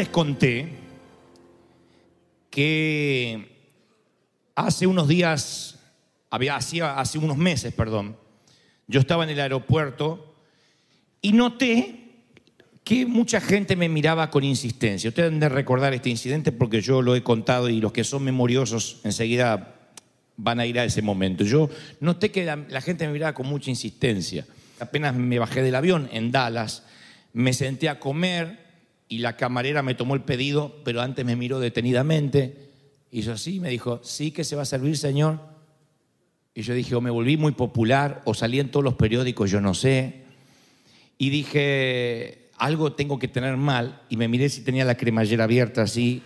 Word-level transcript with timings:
Les 0.00 0.08
conté 0.08 0.66
que 2.48 3.50
hace 4.54 4.86
unos 4.86 5.06
días, 5.08 5.78
había, 6.30 6.56
hace 6.56 7.18
unos 7.18 7.36
meses, 7.36 7.74
perdón, 7.74 8.16
yo 8.88 9.00
estaba 9.00 9.24
en 9.24 9.28
el 9.28 9.38
aeropuerto 9.38 10.36
y 11.20 11.34
noté 11.34 12.14
que 12.82 13.04
mucha 13.04 13.42
gente 13.42 13.76
me 13.76 13.90
miraba 13.90 14.30
con 14.30 14.42
insistencia. 14.42 15.08
Ustedes 15.08 15.26
deben 15.26 15.40
de 15.40 15.50
recordar 15.50 15.92
este 15.92 16.08
incidente 16.08 16.50
porque 16.50 16.80
yo 16.80 17.02
lo 17.02 17.14
he 17.14 17.22
contado 17.22 17.68
y 17.68 17.78
los 17.78 17.92
que 17.92 18.02
son 18.02 18.24
memoriosos 18.24 19.02
enseguida 19.04 19.74
van 20.38 20.60
a 20.60 20.66
ir 20.66 20.78
a 20.78 20.84
ese 20.86 21.02
momento. 21.02 21.44
Yo 21.44 21.68
noté 22.00 22.30
que 22.30 22.46
la 22.46 22.80
gente 22.80 23.06
me 23.06 23.12
miraba 23.12 23.34
con 23.34 23.46
mucha 23.46 23.68
insistencia. 23.68 24.46
Apenas 24.78 25.14
me 25.14 25.38
bajé 25.38 25.60
del 25.60 25.74
avión 25.74 26.08
en 26.10 26.32
Dallas, 26.32 26.84
me 27.34 27.52
senté 27.52 27.90
a 27.90 28.00
comer 28.00 28.69
y 29.10 29.18
la 29.18 29.36
camarera 29.36 29.82
me 29.82 29.96
tomó 29.96 30.14
el 30.14 30.22
pedido, 30.22 30.76
pero 30.84 31.02
antes 31.02 31.24
me 31.26 31.34
miró 31.34 31.58
detenidamente. 31.58 32.70
Hizo 33.10 33.32
así, 33.32 33.58
me 33.58 33.68
dijo, 33.68 33.98
sí 34.04 34.30
que 34.30 34.44
se 34.44 34.54
va 34.54 34.62
a 34.62 34.64
servir, 34.64 34.96
señor. 34.96 35.40
Y 36.54 36.62
yo 36.62 36.74
dije, 36.74 36.94
o 36.94 37.00
me 37.00 37.10
volví 37.10 37.36
muy 37.36 37.50
popular, 37.50 38.22
o 38.24 38.34
salí 38.34 38.60
en 38.60 38.70
todos 38.70 38.84
los 38.84 38.94
periódicos, 38.94 39.50
yo 39.50 39.60
no 39.60 39.74
sé. 39.74 40.22
Y 41.18 41.30
dije, 41.30 42.50
algo 42.56 42.92
tengo 42.92 43.18
que 43.18 43.26
tener 43.26 43.56
mal. 43.56 44.00
Y 44.08 44.16
me 44.16 44.28
miré 44.28 44.48
si 44.48 44.62
tenía 44.62 44.84
la 44.84 44.96
cremallera 44.96 45.42
abierta 45.42 45.82
así, 45.82 46.22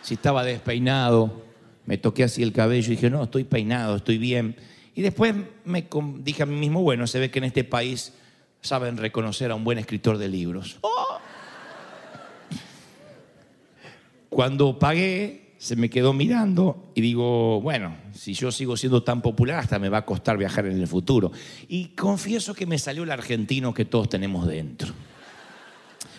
si 0.00 0.14
estaba 0.14 0.44
despeinado. 0.44 1.42
Me 1.84 1.98
toqué 1.98 2.22
así 2.22 2.44
el 2.44 2.52
cabello 2.52 2.92
y 2.92 2.94
dije, 2.94 3.10
no, 3.10 3.24
estoy 3.24 3.42
peinado, 3.42 3.96
estoy 3.96 4.18
bien. 4.18 4.54
Y 4.94 5.02
después 5.02 5.34
me 5.64 5.88
dije 6.20 6.44
a 6.44 6.46
mí 6.46 6.54
mismo, 6.54 6.80
bueno, 6.80 7.08
se 7.08 7.18
ve 7.18 7.32
que 7.32 7.40
en 7.40 7.46
este 7.46 7.64
país 7.64 8.12
saben 8.60 8.98
reconocer 8.98 9.50
a 9.50 9.56
un 9.56 9.64
buen 9.64 9.78
escritor 9.78 10.16
de 10.16 10.28
libros. 10.28 10.78
Cuando 14.38 14.78
pagué, 14.78 15.54
se 15.58 15.74
me 15.74 15.90
quedó 15.90 16.12
mirando 16.12 16.92
y 16.94 17.00
digo, 17.00 17.60
bueno, 17.60 17.96
si 18.12 18.34
yo 18.34 18.52
sigo 18.52 18.76
siendo 18.76 19.02
tan 19.02 19.20
popular, 19.20 19.58
hasta 19.58 19.80
me 19.80 19.88
va 19.88 19.98
a 19.98 20.06
costar 20.06 20.38
viajar 20.38 20.64
en 20.66 20.80
el 20.80 20.86
futuro. 20.86 21.32
Y 21.66 21.86
confieso 21.96 22.54
que 22.54 22.64
me 22.64 22.78
salió 22.78 23.02
el 23.02 23.10
argentino 23.10 23.74
que 23.74 23.84
todos 23.84 24.08
tenemos 24.08 24.46
dentro. 24.46 24.94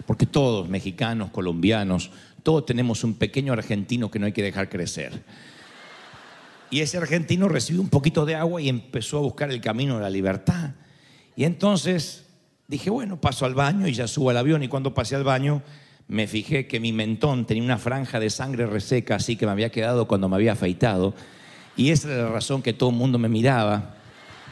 Porque 0.06 0.26
todos, 0.26 0.68
mexicanos, 0.68 1.32
colombianos, 1.32 2.12
todos 2.44 2.66
tenemos 2.66 3.06
un 3.06 3.14
pequeño 3.14 3.54
argentino 3.54 4.12
que 4.12 4.20
no 4.20 4.26
hay 4.26 4.34
que 4.34 4.44
dejar 4.44 4.68
crecer. 4.68 5.24
Y 6.72 6.82
ese 6.82 6.98
argentino 6.98 7.48
recibió 7.48 7.80
un 7.80 7.88
poquito 7.88 8.26
de 8.26 8.36
agua 8.36 8.62
y 8.62 8.68
empezó 8.68 9.20
a 9.20 9.22
buscar 9.22 9.50
el 9.50 9.62
camino 9.62 9.96
de 9.96 10.02
la 10.02 10.10
libertad. 10.10 10.72
Y 11.38 11.46
entonces 11.46 12.26
dije, 12.68 12.90
bueno, 12.90 13.22
paso 13.22 13.46
al 13.46 13.56
baño 13.56 13.88
y 13.88 13.94
ya 13.94 14.10
subo 14.10 14.30
al 14.30 14.36
avión. 14.36 14.62
Y 14.62 14.68
cuando 14.68 14.94
pasé 14.94 15.16
al 15.16 15.24
baño, 15.24 15.64
me 16.10 16.26
fijé 16.26 16.66
que 16.68 16.80
mi 16.80 16.92
mentón 16.92 17.46
tenía 17.46 17.64
una 17.64 17.78
franja 17.78 18.20
de 18.20 18.32
sangre 18.32 18.66
reseca, 18.66 19.16
así 19.16 19.36
que 19.36 19.46
me 19.46 19.52
había 19.52 19.70
quedado 19.70 20.08
cuando 20.08 20.28
me 20.28 20.36
había 20.36 20.54
afeitado. 20.54 21.14
Y 21.78 21.92
esa 21.92 22.12
era 22.12 22.24
la 22.24 22.30
razón 22.32 22.64
que 22.64 22.74
todo 22.74 22.90
el 22.90 22.96
mundo 22.96 23.20
me 23.20 23.30
miraba, 23.30 23.96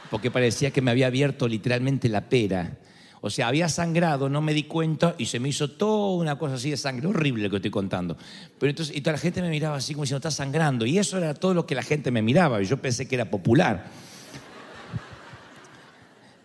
porque 0.08 0.30
parecía 0.30 0.70
que 0.70 0.80
me 0.80 0.92
había 0.92 1.08
abierto 1.08 1.48
literalmente 1.48 2.08
la 2.08 2.28
pera. 2.28 2.78
O 3.20 3.28
sea, 3.28 3.48
había 3.48 3.68
sangrado, 3.68 4.28
no 4.28 4.40
me 4.40 4.54
di 4.54 4.62
cuenta 4.62 5.16
y 5.18 5.26
se 5.26 5.40
me 5.40 5.48
hizo 5.48 5.72
toda 5.72 6.16
una 6.22 6.38
cosa 6.38 6.54
así 6.54 6.70
de 6.70 6.76
sangre, 6.76 7.08
horrible 7.08 7.50
que 7.50 7.56
estoy 7.56 7.72
contando. 7.72 8.16
Pero 8.60 8.70
entonces, 8.70 8.96
y 8.96 9.00
toda 9.00 9.14
la 9.14 9.18
gente 9.18 9.42
me 9.42 9.50
miraba 9.50 9.76
así 9.76 9.94
como 9.94 10.04
diciendo, 10.04 10.18
está 10.18 10.30
sangrando. 10.30 10.86
Y 10.86 10.96
eso 10.96 11.18
era 11.18 11.34
todo 11.34 11.54
lo 11.54 11.66
que 11.66 11.74
la 11.74 11.82
gente 11.82 12.12
me 12.12 12.22
miraba. 12.22 12.62
Y 12.62 12.66
yo 12.66 12.76
pensé 12.76 13.08
que 13.08 13.16
era 13.16 13.28
popular. 13.28 13.86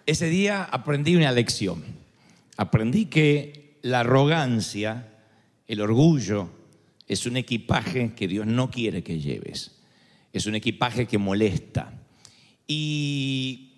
Ese 0.07 0.25
día 0.25 0.63
aprendí 0.63 1.15
una 1.15 1.31
lección. 1.31 1.83
Aprendí 2.57 3.05
que 3.05 3.62
la 3.83 3.99
arrogancia, 3.99 5.07
el 5.67 5.81
orgullo, 5.81 6.49
es 7.07 7.25
un 7.25 7.37
equipaje 7.37 8.13
que 8.15 8.27
Dios 8.27 8.47
no 8.47 8.71
quiere 8.71 9.03
que 9.03 9.19
lleves. 9.19 9.79
Es 10.31 10.47
un 10.47 10.55
equipaje 10.55 11.05
que 11.05 11.17
molesta. 11.17 11.93
Y 12.65 13.73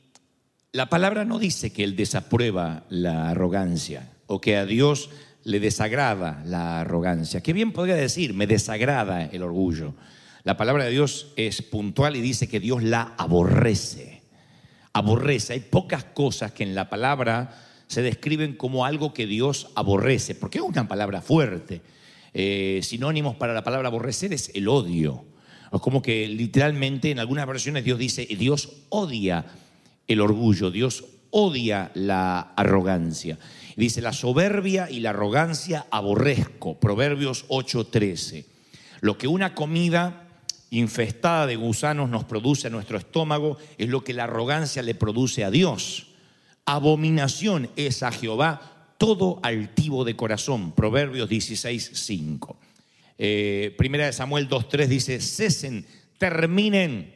la 0.71 0.89
palabra 0.89 1.25
no 1.25 1.39
dice 1.39 1.73
que 1.73 1.83
Él 1.83 1.95
desaprueba 1.95 2.85
la 2.89 3.29
arrogancia 3.29 4.11
o 4.27 4.39
que 4.39 4.55
a 4.55 4.65
Dios 4.65 5.09
le 5.43 5.59
desagrada 5.59 6.43
la 6.45 6.81
arrogancia. 6.81 7.41
Qué 7.41 7.51
bien 7.51 7.71
podría 7.71 7.95
decir, 7.95 8.33
me 8.33 8.47
desagrada 8.47 9.25
el 9.25 9.41
orgullo. 9.41 9.95
La 10.43 10.55
palabra 10.55 10.85
de 10.85 10.91
Dios 10.91 11.33
es 11.35 11.63
puntual 11.63 12.15
y 12.15 12.21
dice 12.21 12.47
que 12.47 12.59
Dios 12.59 12.83
la 12.83 13.15
aborrece. 13.17 14.21
Aborrece. 14.93 15.53
Hay 15.53 15.61
pocas 15.61 16.03
cosas 16.03 16.51
que 16.51 16.63
en 16.63 16.75
la 16.75 16.89
palabra 16.89 17.74
se 17.87 18.01
describen 18.01 18.55
como 18.55 18.85
algo 18.85 19.13
que 19.13 19.27
Dios 19.27 19.69
aborrece, 19.75 20.35
porque 20.35 20.57
es 20.57 20.63
una 20.63 20.87
palabra 20.87 21.21
fuerte. 21.21 21.81
Eh, 22.33 22.81
sinónimos 22.83 23.35
para 23.35 23.53
la 23.53 23.63
palabra 23.63 23.87
aborrecer 23.87 24.33
es 24.33 24.51
el 24.53 24.67
odio. 24.67 25.23
Es 25.71 25.81
como 25.81 26.01
que 26.01 26.27
literalmente 26.27 27.11
en 27.11 27.19
algunas 27.19 27.47
versiones 27.47 27.83
Dios 27.83 27.99
dice, 27.99 28.25
Dios 28.25 28.69
odia 28.89 29.45
el 30.07 30.21
orgullo, 30.21 30.71
Dios 30.71 31.05
odia 31.31 31.91
la 31.93 32.39
arrogancia. 32.55 33.37
Dice, 33.75 34.01
la 34.01 34.13
soberbia 34.13 34.89
y 34.89 35.01
la 35.01 35.09
arrogancia 35.09 35.85
aborrezco. 35.91 36.79
Proverbios 36.79 37.45
8:13. 37.49 38.45
Lo 39.01 39.17
que 39.17 39.27
una 39.27 39.53
comida 39.53 40.29
infestada 40.69 41.45
de 41.45 41.57
gusanos 41.57 42.09
nos 42.09 42.23
produce 42.23 42.67
a 42.67 42.69
nuestro 42.69 42.97
estómago 42.97 43.57
es 43.77 43.89
lo 43.89 44.03
que 44.03 44.13
la 44.13 44.23
arrogancia 44.23 44.81
le 44.81 44.95
produce 44.95 45.43
a 45.43 45.51
Dios. 45.51 46.14
Abominación 46.65 47.69
es 47.75 48.01
a 48.03 48.11
Jehová 48.11 48.93
todo 48.97 49.39
altivo 49.43 50.03
de 50.03 50.15
corazón. 50.15 50.73
Proverbios 50.73 51.29
16:5. 51.29 52.57
Eh, 53.17 53.73
primera 53.77 54.07
de 54.07 54.13
Samuel 54.13 54.49
2:3 54.49 54.87
dice, 54.87 55.21
cesen, 55.21 55.85
terminen 56.17 57.13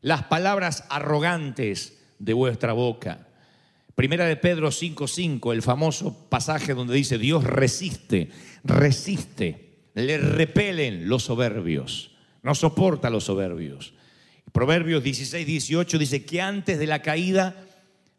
las 0.00 0.24
palabras 0.24 0.84
arrogantes 0.88 1.98
de 2.18 2.32
vuestra 2.32 2.72
boca. 2.72 3.28
Primera 3.94 4.26
de 4.26 4.36
Pedro 4.36 4.70
5:5, 4.70 5.52
el 5.52 5.62
famoso 5.62 6.28
pasaje 6.28 6.74
donde 6.74 6.94
dice, 6.94 7.18
Dios 7.18 7.44
resiste, 7.44 8.30
resiste, 8.64 9.78
le 9.94 10.18
repelen 10.18 11.08
los 11.08 11.24
soberbios, 11.24 12.12
no 12.42 12.54
soporta 12.54 13.10
los 13.10 13.24
soberbios. 13.24 13.94
Proverbios 14.52 15.02
16, 15.02 15.46
18 15.46 15.98
dice 15.98 16.24
que 16.24 16.40
antes 16.40 16.78
de 16.78 16.86
la 16.86 17.02
caída 17.02 17.65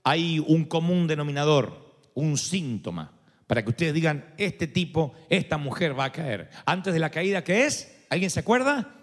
hay 0.07 0.39
un 0.39 0.63
común 0.63 1.05
denominador, 1.05 1.99
un 2.13 2.37
síntoma, 2.37 3.11
para 3.45 3.61
que 3.61 3.71
ustedes 3.71 3.93
digan, 3.93 4.33
este 4.37 4.65
tipo, 4.65 5.13
esta 5.29 5.57
mujer 5.57 5.99
va 5.99 6.05
a 6.05 6.11
caer. 6.13 6.49
Antes 6.65 6.93
de 6.93 6.99
la 7.01 7.11
caída, 7.11 7.43
¿qué 7.43 7.65
es? 7.65 8.05
¿Alguien 8.09 8.29
se 8.29 8.39
acuerda? 8.39 8.95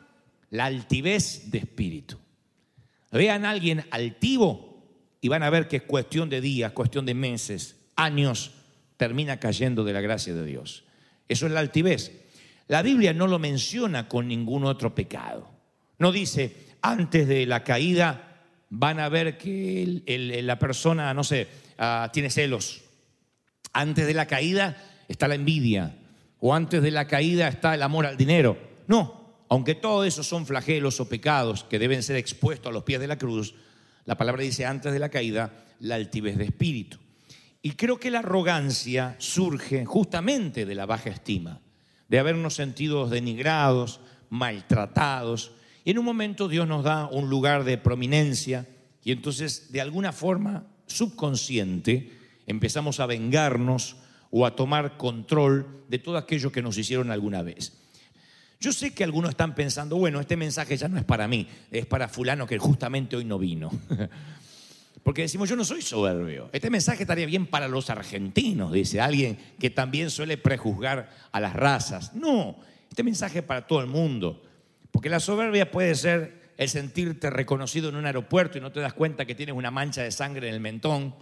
La 0.48 0.64
altivez 0.64 1.50
de 1.50 1.58
espíritu. 1.58 2.16
Vean 3.12 3.44
a 3.44 3.50
alguien 3.50 3.84
altivo 3.90 4.82
y 5.20 5.28
van 5.28 5.42
a 5.42 5.50
ver 5.50 5.68
que 5.68 5.76
es 5.76 5.82
cuestión 5.82 6.30
de 6.30 6.40
días, 6.40 6.72
cuestión 6.72 7.04
de 7.04 7.12
meses, 7.12 7.76
años, 7.96 8.52
termina 8.96 9.38
cayendo 9.38 9.84
de 9.84 9.92
la 9.92 10.00
gracia 10.00 10.32
de 10.34 10.46
Dios. 10.46 10.84
Eso 11.28 11.44
es 11.44 11.52
la 11.52 11.60
altivez. 11.60 12.24
La 12.66 12.80
Biblia 12.80 13.12
no 13.12 13.26
lo 13.26 13.38
menciona 13.38 14.08
con 14.08 14.26
ningún 14.26 14.64
otro 14.64 14.94
pecado. 14.94 15.50
No 15.98 16.12
dice, 16.12 16.76
antes 16.80 17.28
de 17.28 17.44
la 17.44 17.62
caída 17.62 18.33
van 18.76 18.98
a 18.98 19.08
ver 19.08 19.38
que 19.38 20.02
la 20.42 20.58
persona, 20.58 21.14
no 21.14 21.22
sé, 21.22 21.46
ah, 21.78 22.10
tiene 22.12 22.28
celos. 22.28 22.82
Antes 23.72 24.06
de 24.06 24.14
la 24.14 24.26
caída 24.26 24.76
está 25.08 25.28
la 25.28 25.36
envidia. 25.36 25.96
O 26.40 26.54
antes 26.54 26.82
de 26.82 26.90
la 26.90 27.06
caída 27.06 27.48
está 27.48 27.74
el 27.74 27.82
amor 27.82 28.04
al 28.04 28.16
dinero. 28.16 28.58
No, 28.88 29.44
aunque 29.48 29.74
todo 29.74 30.04
eso 30.04 30.22
son 30.22 30.44
flagelos 30.44 30.98
o 31.00 31.08
pecados 31.08 31.64
que 31.64 31.78
deben 31.78 32.02
ser 32.02 32.16
expuestos 32.16 32.70
a 32.70 32.72
los 32.72 32.82
pies 32.82 33.00
de 33.00 33.06
la 33.06 33.16
cruz, 33.16 33.54
la 34.04 34.16
palabra 34.16 34.42
dice 34.42 34.66
antes 34.66 34.92
de 34.92 34.98
la 34.98 35.08
caída 35.08 35.64
la 35.78 35.94
altivez 35.94 36.36
de 36.36 36.44
espíritu. 36.44 36.98
Y 37.62 37.72
creo 37.72 37.98
que 37.98 38.10
la 38.10 38.18
arrogancia 38.18 39.14
surge 39.18 39.84
justamente 39.84 40.66
de 40.66 40.74
la 40.74 40.84
baja 40.84 41.10
estima, 41.10 41.60
de 42.08 42.18
habernos 42.18 42.54
sentido 42.54 43.08
denigrados, 43.08 44.00
maltratados. 44.28 45.52
Y 45.84 45.90
en 45.90 45.98
un 45.98 46.04
momento 46.04 46.48
Dios 46.48 46.66
nos 46.66 46.82
da 46.82 47.06
un 47.06 47.28
lugar 47.28 47.64
de 47.64 47.76
prominencia 47.76 48.66
y 49.02 49.12
entonces 49.12 49.70
de 49.70 49.82
alguna 49.82 50.12
forma 50.12 50.66
subconsciente 50.86 52.10
empezamos 52.46 53.00
a 53.00 53.06
vengarnos 53.06 53.96
o 54.30 54.46
a 54.46 54.56
tomar 54.56 54.96
control 54.96 55.84
de 55.88 55.98
todo 55.98 56.16
aquello 56.16 56.50
que 56.50 56.62
nos 56.62 56.78
hicieron 56.78 57.10
alguna 57.10 57.42
vez. 57.42 57.84
Yo 58.60 58.72
sé 58.72 58.94
que 58.94 59.04
algunos 59.04 59.30
están 59.30 59.54
pensando, 59.54 59.96
bueno, 59.96 60.20
este 60.20 60.36
mensaje 60.36 60.76
ya 60.76 60.88
no 60.88 60.98
es 60.98 61.04
para 61.04 61.28
mí, 61.28 61.46
es 61.70 61.84
para 61.84 62.08
fulano 62.08 62.46
que 62.46 62.56
justamente 62.56 63.14
hoy 63.14 63.24
no 63.24 63.38
vino. 63.38 63.70
Porque 65.02 65.20
decimos, 65.20 65.50
yo 65.50 65.56
no 65.56 65.66
soy 65.66 65.82
soberbio. 65.82 66.48
Este 66.50 66.70
mensaje 66.70 67.02
estaría 67.02 67.26
bien 67.26 67.46
para 67.46 67.68
los 67.68 67.90
argentinos, 67.90 68.72
dice 68.72 69.02
alguien 69.02 69.36
que 69.60 69.68
también 69.68 70.08
suele 70.08 70.38
prejuzgar 70.38 71.10
a 71.30 71.40
las 71.40 71.52
razas. 71.52 72.14
No, 72.14 72.56
este 72.88 73.02
mensaje 73.02 73.40
es 73.40 73.44
para 73.44 73.66
todo 73.66 73.82
el 73.82 73.86
mundo. 73.86 74.42
Porque 74.94 75.08
la 75.08 75.18
soberbia 75.18 75.72
puede 75.72 75.96
ser 75.96 76.52
el 76.56 76.68
sentirte 76.68 77.28
reconocido 77.28 77.88
en 77.88 77.96
un 77.96 78.06
aeropuerto 78.06 78.58
y 78.58 78.60
no 78.60 78.70
te 78.70 78.78
das 78.78 78.92
cuenta 78.92 79.24
que 79.26 79.34
tienes 79.34 79.56
una 79.56 79.72
mancha 79.72 80.04
de 80.04 80.12
sangre 80.12 80.46
en 80.46 80.54
el 80.54 80.60
mentón. 80.60 81.16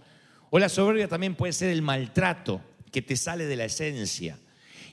O 0.51 0.59
la 0.59 0.69
soberbia 0.69 1.07
también 1.07 1.33
puede 1.33 1.53
ser 1.53 1.71
el 1.71 1.81
maltrato 1.81 2.61
que 2.91 3.01
te 3.01 3.15
sale 3.15 3.47
de 3.47 3.55
la 3.55 3.65
esencia. 3.65 4.37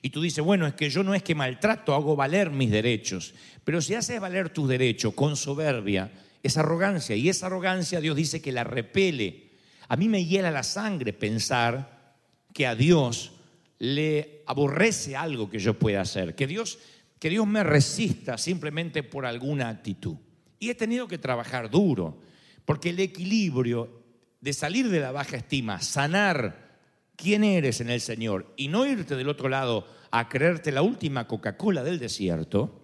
Y 0.01 0.09
tú 0.09 0.23
dices, 0.23 0.43
bueno, 0.43 0.67
es 0.67 0.73
que 0.73 0.89
yo 0.89 1.03
no 1.03 1.15
es 1.15 1.23
que 1.23 1.35
maltrato, 1.35 1.95
hago 1.95 2.17
valer 2.17 2.49
mis 2.49 2.71
derechos. 2.71 3.35
Pero 3.65 3.83
si 3.83 3.95
haces 3.95 4.19
valer 4.19 4.49
tus 4.49 4.67
derechos 4.67 5.13
con 5.13 5.37
soberbia, 5.37 6.11
es 6.43 6.57
arrogancia. 6.57 7.15
Y 7.15 7.29
esa 7.29 7.49
arrogancia 7.49 8.01
Dios 8.01 8.17
dice 8.17 8.41
que 8.41 8.51
la 8.51 8.65
repele. 8.65 9.51
A 9.89 9.97
mí 9.97 10.09
me 10.09 10.25
hiela 10.25 10.51
la 10.51 10.63
sangre 10.63 11.13
pensar 11.13 12.15
que 12.55 12.67
a 12.67 12.75
Dios 12.75 13.33
le 13.79 14.43
aborrece 14.47 15.17
algo 15.17 15.51
que 15.51 15.59
yo 15.59 15.79
pueda 15.79 16.01
hacer, 16.01 16.35
que 16.35 16.47
Dios, 16.47 16.79
que 17.21 17.31
Dios 17.31 17.47
me 17.47 17.63
resista 17.63 18.37
simplemente 18.39 19.05
por 19.05 19.27
alguna 19.27 19.69
actitud. 19.69 20.17
Y 20.59 20.71
he 20.71 20.75
tenido 20.75 21.07
que 21.07 21.19
trabajar 21.19 21.71
duro, 21.71 22.19
porque 22.65 22.91
el 22.91 22.99
equilibrio 22.99 24.01
de 24.41 24.53
salir 24.55 24.89
de 24.89 25.01
la 25.01 25.13
baja 25.13 25.37
estima, 25.37 25.81
sanar 25.81 26.79
quién 27.15 27.45
eres 27.45 27.83
en 27.83 27.91
el 27.91 28.01
Señor 28.01 28.53
y 28.57 28.69
no 28.69 28.87
irte 28.87 29.15
del 29.15 29.29
otro 29.29 29.51
lado 29.51 29.87
a 30.11 30.29
creerte 30.29 30.73
la 30.73 30.83
última 30.83 31.29
Coca-Cola 31.29 31.85
del 31.85 31.99
desierto 31.99 32.81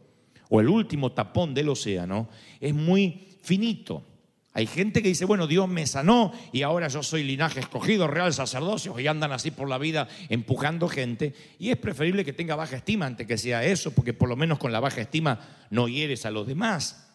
o 0.51 0.61
el 0.61 0.69
último 0.69 1.13
tapón 1.13 1.55
del 1.55 1.71
océano, 1.71 2.29
es 2.61 2.75
muy 2.75 3.27
finito. 3.43 4.05
Hay 4.57 4.67
gente 4.67 5.03
que 5.03 5.09
dice, 5.09 5.27
bueno, 5.27 5.47
Dios 5.47 5.69
me 5.69 5.87
sanó 5.87 6.33
y 6.51 6.63
ahora 6.63 6.89
yo 6.89 7.03
soy 7.03 7.23
linaje 7.25 7.61
escogido, 7.61 8.07
real 8.07 8.33
sacerdocio, 8.33 8.99
y 8.99 9.07
andan 9.07 9.31
así 9.33 9.51
por 9.51 9.69
la 9.69 9.77
vida 9.77 10.09
empujando 10.31 10.89
gente. 10.89 11.35
Y 11.59 11.69
es 11.69 11.77
preferible 11.77 12.25
que 12.25 12.33
tenga 12.33 12.57
baja 12.57 12.77
estima 12.77 13.05
antes 13.05 13.27
que 13.27 13.37
sea 13.37 13.63
eso, 13.67 13.91
porque 13.91 14.15
por 14.15 14.31
lo 14.31 14.37
menos 14.37 14.59
con 14.59 14.73
la 14.73 14.81
baja 14.81 15.03
estima 15.03 15.41
no 15.69 15.89
hieres 15.89 16.25
a 16.25 16.31
los 16.31 16.47
demás. 16.47 17.07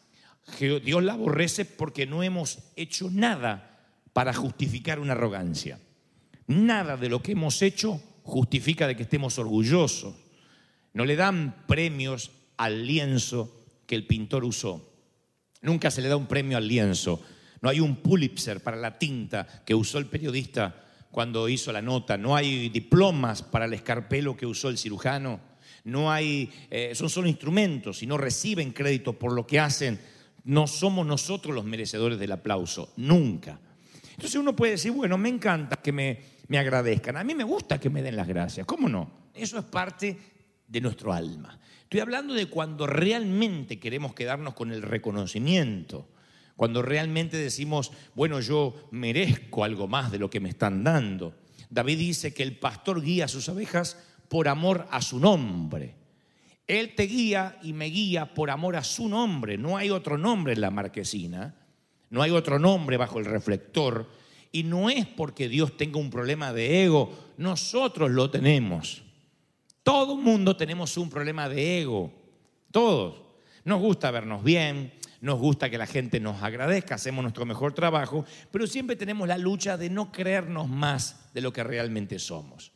Dios 0.59 1.03
la 1.03 1.13
aborrece 1.13 1.65
porque 1.65 2.05
no 2.05 2.21
hemos 2.21 2.59
hecho 2.75 3.09
nada 3.09 3.79
para 4.13 4.35
justificar 4.35 4.99
una 4.99 5.13
arrogancia. 5.13 5.79
Nada 6.45 6.95
de 6.95 7.09
lo 7.09 7.23
que 7.23 7.31
hemos 7.31 7.63
hecho 7.63 7.99
justifica 8.21 8.85
de 8.85 8.95
que 8.95 9.01
estemos 9.01 9.39
orgullosos. 9.39 10.13
No 10.93 11.05
le 11.05 11.15
dan 11.15 11.65
premios 11.65 12.29
al 12.57 12.85
lienzo 12.85 13.65
que 13.87 13.95
el 13.95 14.05
pintor 14.05 14.45
usó. 14.45 14.90
Nunca 15.61 15.91
se 15.91 16.01
le 16.01 16.09
da 16.09 16.17
un 16.17 16.27
premio 16.27 16.57
al 16.57 16.67
lienzo. 16.67 17.21
No 17.61 17.69
hay 17.69 17.79
un 17.79 17.97
Pulitzer 17.97 18.61
para 18.61 18.77
la 18.77 18.97
tinta 18.97 19.45
que 19.65 19.75
usó 19.75 19.99
el 19.99 20.07
periodista 20.07 20.83
cuando 21.11 21.47
hizo 21.47 21.71
la 21.71 21.81
nota. 21.81 22.17
No 22.17 22.35
hay 22.35 22.69
diplomas 22.69 23.43
para 23.43 23.65
el 23.65 23.73
escarpelo 23.73 24.35
que 24.35 24.47
usó 24.47 24.69
el 24.69 24.77
cirujano. 24.77 25.39
No 25.83 26.11
hay, 26.11 26.51
eh, 26.69 26.93
son 26.95 27.09
solo 27.09 27.27
instrumentos 27.27 28.01
y 28.01 28.07
no 28.07 28.17
reciben 28.17 28.71
crédito 28.71 29.13
por 29.13 29.33
lo 29.33 29.45
que 29.45 29.59
hacen. 29.59 29.99
No 30.43 30.65
somos 30.65 31.05
nosotros 31.05 31.53
los 31.53 31.65
merecedores 31.65 32.17
del 32.17 32.31
aplauso, 32.31 32.93
nunca. 32.97 33.59
Entonces 34.11 34.35
uno 34.35 34.55
puede 34.55 34.73
decir, 34.73 34.91
bueno, 34.91 35.17
me 35.17 35.29
encanta 35.29 35.75
que 35.77 35.91
me, 35.91 36.19
me 36.47 36.57
agradezcan. 36.57 37.17
A 37.17 37.23
mí 37.23 37.35
me 37.35 37.43
gusta 37.43 37.79
que 37.79 37.89
me 37.89 38.01
den 38.01 38.15
las 38.15 38.27
gracias. 38.27 38.65
¿Cómo 38.65 38.89
no? 38.89 39.29
Eso 39.33 39.59
es 39.59 39.65
parte 39.65 40.17
de 40.71 40.79
nuestro 40.79 41.11
alma. 41.11 41.59
Estoy 41.83 41.99
hablando 41.99 42.33
de 42.33 42.45
cuando 42.45 42.87
realmente 42.87 43.77
queremos 43.77 44.13
quedarnos 44.13 44.53
con 44.53 44.71
el 44.71 44.81
reconocimiento, 44.81 46.07
cuando 46.55 46.81
realmente 46.81 47.35
decimos, 47.35 47.91
bueno, 48.15 48.39
yo 48.39 48.87
merezco 48.91 49.65
algo 49.65 49.87
más 49.89 50.11
de 50.11 50.19
lo 50.19 50.29
que 50.29 50.39
me 50.39 50.47
están 50.47 50.83
dando. 50.83 51.35
David 51.69 51.97
dice 51.97 52.33
que 52.33 52.43
el 52.43 52.57
pastor 52.57 53.01
guía 53.01 53.25
a 53.25 53.27
sus 53.27 53.49
abejas 53.49 53.97
por 54.29 54.47
amor 54.47 54.87
a 54.91 55.01
su 55.01 55.19
nombre. 55.19 55.95
Él 56.67 56.95
te 56.95 57.03
guía 57.03 57.59
y 57.61 57.73
me 57.73 57.87
guía 57.87 58.33
por 58.33 58.49
amor 58.49 58.77
a 58.77 58.83
su 58.83 59.09
nombre. 59.09 59.57
No 59.57 59.75
hay 59.75 59.89
otro 59.89 60.17
nombre 60.17 60.53
en 60.53 60.61
la 60.61 60.71
marquesina, 60.71 61.55
no 62.09 62.21
hay 62.21 62.31
otro 62.31 62.59
nombre 62.59 62.95
bajo 62.95 63.19
el 63.19 63.25
reflector. 63.25 64.09
Y 64.53 64.63
no 64.63 64.89
es 64.89 65.05
porque 65.05 65.49
Dios 65.49 65.75
tenga 65.75 65.99
un 65.99 66.09
problema 66.09 66.53
de 66.53 66.85
ego, 66.85 67.13
nosotros 67.37 68.11
lo 68.11 68.29
tenemos. 68.29 69.03
Todo 69.83 70.15
mundo 70.15 70.55
tenemos 70.55 70.97
un 70.97 71.09
problema 71.09 71.49
de 71.49 71.81
ego, 71.81 72.11
todos. 72.71 73.21
Nos 73.63 73.79
gusta 73.79 74.11
vernos 74.11 74.43
bien, 74.43 74.93
nos 75.21 75.39
gusta 75.39 75.69
que 75.69 75.77
la 75.77 75.85
gente 75.85 76.19
nos 76.19 76.41
agradezca, 76.41 76.95
hacemos 76.95 77.23
nuestro 77.23 77.45
mejor 77.45 77.73
trabajo, 77.73 78.25
pero 78.51 78.65
siempre 78.65 78.95
tenemos 78.95 79.27
la 79.27 79.37
lucha 79.37 79.77
de 79.77 79.89
no 79.89 80.11
creernos 80.11 80.67
más 80.67 81.31
de 81.33 81.41
lo 81.41 81.53
que 81.53 81.63
realmente 81.63 82.19
somos. 82.19 82.71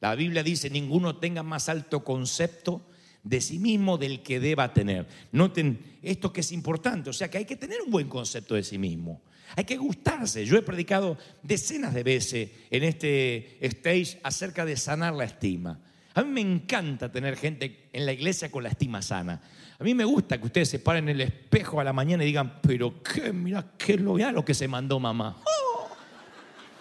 La 0.00 0.14
Biblia 0.14 0.42
dice, 0.44 0.70
ninguno 0.70 1.16
tenga 1.16 1.42
más 1.42 1.68
alto 1.68 2.04
concepto 2.04 2.86
de 3.24 3.40
sí 3.40 3.58
mismo 3.58 3.98
del 3.98 4.22
que 4.22 4.38
deba 4.38 4.72
tener. 4.72 5.08
Noten 5.32 5.98
esto 6.02 6.32
que 6.32 6.40
es 6.40 6.52
importante, 6.52 7.10
o 7.10 7.12
sea 7.12 7.28
que 7.28 7.38
hay 7.38 7.44
que 7.44 7.56
tener 7.56 7.82
un 7.82 7.90
buen 7.90 8.08
concepto 8.08 8.54
de 8.54 8.62
sí 8.62 8.78
mismo. 8.78 9.22
Hay 9.56 9.64
que 9.64 9.76
gustarse. 9.76 10.44
Yo 10.44 10.56
he 10.56 10.62
predicado 10.62 11.16
decenas 11.42 11.94
de 11.94 12.02
veces 12.02 12.50
en 12.70 12.84
este 12.84 13.58
stage 13.66 14.20
acerca 14.22 14.64
de 14.64 14.76
sanar 14.76 15.14
la 15.14 15.24
estima. 15.24 15.80
A 16.18 16.24
mí 16.24 16.30
me 16.32 16.40
encanta 16.40 17.12
tener 17.12 17.36
gente 17.36 17.90
en 17.92 18.04
la 18.04 18.12
iglesia 18.12 18.50
con 18.50 18.64
la 18.64 18.70
estima 18.70 19.00
sana. 19.00 19.40
A 19.78 19.84
mí 19.84 19.94
me 19.94 20.04
gusta 20.04 20.36
que 20.36 20.46
ustedes 20.46 20.68
se 20.68 20.80
paren 20.80 21.08
en 21.08 21.14
el 21.14 21.20
espejo 21.20 21.78
a 21.78 21.84
la 21.84 21.92
mañana 21.92 22.24
y 22.24 22.26
digan, 22.26 22.58
pero 22.60 23.00
qué, 23.04 23.32
mira, 23.32 23.74
qué 23.78 23.96
lo, 23.96 24.18
lo 24.18 24.44
que 24.44 24.52
se 24.52 24.66
mandó 24.66 24.98
mamá. 24.98 25.36
¡Oh! 25.44 25.86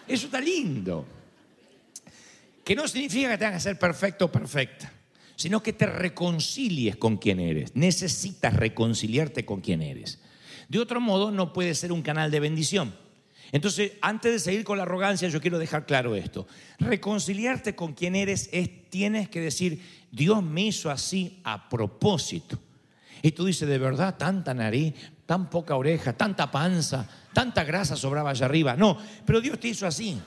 eso 0.08 0.26
está 0.26 0.42
lindo. 0.42 1.06
Que 2.64 2.76
no 2.76 2.88
significa 2.88 3.30
que 3.30 3.38
tengas 3.38 3.54
que 3.54 3.60
ser 3.60 3.78
perfecto 3.78 4.26
o 4.26 4.32
perfecta, 4.32 4.92
sino 5.36 5.62
que 5.62 5.74
te 5.74 5.86
reconcilies 5.86 6.96
con 6.96 7.18
quien 7.18 7.40
eres. 7.40 7.76
Necesitas 7.76 8.56
reconciliarte 8.56 9.46
con 9.46 9.62
quien 9.62 9.84
eres. 9.84 10.20
De 10.68 10.80
otro 10.80 11.00
modo, 11.00 11.30
no 11.30 11.54
puede 11.54 11.76
ser 11.76 11.92
un 11.92 12.02
canal 12.02 12.32
de 12.32 12.40
bendición. 12.40 12.96
Entonces, 13.52 13.94
antes 14.02 14.32
de 14.32 14.40
seguir 14.40 14.64
con 14.64 14.78
la 14.78 14.84
arrogancia, 14.84 15.28
yo 15.30 15.42
quiero 15.42 15.60
dejar 15.60 15.86
claro 15.86 16.16
esto. 16.16 16.48
Reconciliarte 16.80 17.76
con 17.76 17.94
quien 17.94 18.16
eres 18.16 18.50
es, 18.52 18.90
tienes 18.90 19.30
que 19.30 19.40
decir, 19.40 19.82
Dios 20.12 20.44
me 20.44 20.64
hizo 20.64 20.90
así 20.90 21.40
a 21.44 21.70
propósito. 21.70 22.60
Y 23.22 23.32
tú 23.32 23.46
dices, 23.46 23.68
de 23.68 23.78
verdad, 23.78 24.16
tanta 24.18 24.54
nariz, 24.54 24.94
tan 25.26 25.50
poca 25.50 25.76
oreja, 25.76 26.14
tanta 26.14 26.52
panza, 26.52 27.08
tanta 27.34 27.64
grasa 27.64 27.96
sobraba 27.96 28.32
allá 28.32 28.46
arriba. 28.46 28.76
No, 28.76 28.98
pero 29.26 29.42
Dios 29.42 29.60
te 29.60 29.70
hizo 29.70 29.88
así. 29.88 30.20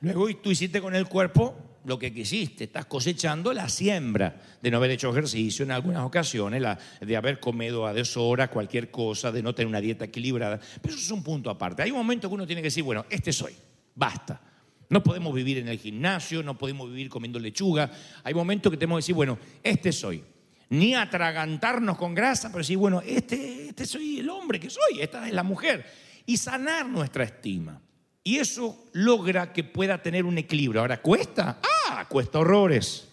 Luego 0.00 0.28
tú 0.36 0.50
hiciste 0.50 0.80
con 0.80 0.94
el 0.94 1.06
cuerpo 1.06 1.54
lo 1.84 1.98
que 1.98 2.12
quisiste, 2.12 2.64
estás 2.64 2.86
cosechando 2.86 3.52
la 3.52 3.68
siembra 3.68 4.40
de 4.60 4.70
no 4.70 4.76
haber 4.76 4.92
hecho 4.92 5.10
ejercicio 5.10 5.64
en 5.64 5.72
algunas 5.72 6.02
ocasiones, 6.02 6.62
de 7.00 7.16
haber 7.16 7.40
comido 7.40 7.86
a 7.86 7.92
deshora 7.92 8.48
cualquier 8.48 8.90
cosa, 8.90 9.32
de 9.32 9.42
no 9.42 9.54
tener 9.54 9.66
una 9.66 9.80
dieta 9.80 10.04
equilibrada. 10.04 10.60
Pero 10.80 10.94
eso 10.94 11.04
es 11.04 11.10
un 11.10 11.22
punto 11.22 11.50
aparte. 11.50 11.82
Hay 11.82 11.90
un 11.90 11.98
momento 11.98 12.28
que 12.28 12.34
uno 12.34 12.46
tiene 12.46 12.62
que 12.62 12.68
decir, 12.68 12.84
bueno, 12.84 13.06
este 13.10 13.32
soy, 13.32 13.54
basta. 13.94 14.40
No 14.88 15.02
podemos 15.02 15.34
vivir 15.34 15.58
en 15.58 15.68
el 15.68 15.78
gimnasio, 15.78 16.42
no 16.42 16.56
podemos 16.56 16.88
vivir 16.88 17.08
comiendo 17.08 17.38
lechuga. 17.38 17.90
Hay 18.22 18.34
momentos 18.34 18.70
que 18.70 18.76
tenemos 18.76 18.98
que 18.98 19.02
decir, 19.02 19.14
bueno, 19.14 19.38
este 19.62 19.90
soy. 19.90 20.22
Ni 20.68 20.94
atragantarnos 20.94 21.96
con 21.96 22.14
grasa, 22.14 22.48
pero 22.48 22.58
decir, 22.58 22.78
bueno, 22.78 23.02
este, 23.04 23.68
este 23.68 23.86
soy 23.86 24.20
el 24.20 24.30
hombre 24.30 24.60
que 24.60 24.70
soy, 24.70 25.00
esta 25.00 25.26
es 25.26 25.32
la 25.32 25.42
mujer. 25.42 25.84
Y 26.26 26.36
sanar 26.36 26.86
nuestra 26.86 27.24
estima. 27.24 27.80
Y 28.24 28.36
eso 28.36 28.84
logra 28.92 29.52
que 29.52 29.64
pueda 29.64 30.00
tener 30.00 30.24
un 30.24 30.38
equilibrio. 30.38 30.80
Ahora, 30.80 31.02
¿cuesta? 31.02 31.60
Ah, 31.90 32.06
cuesta 32.08 32.38
horrores. 32.38 33.08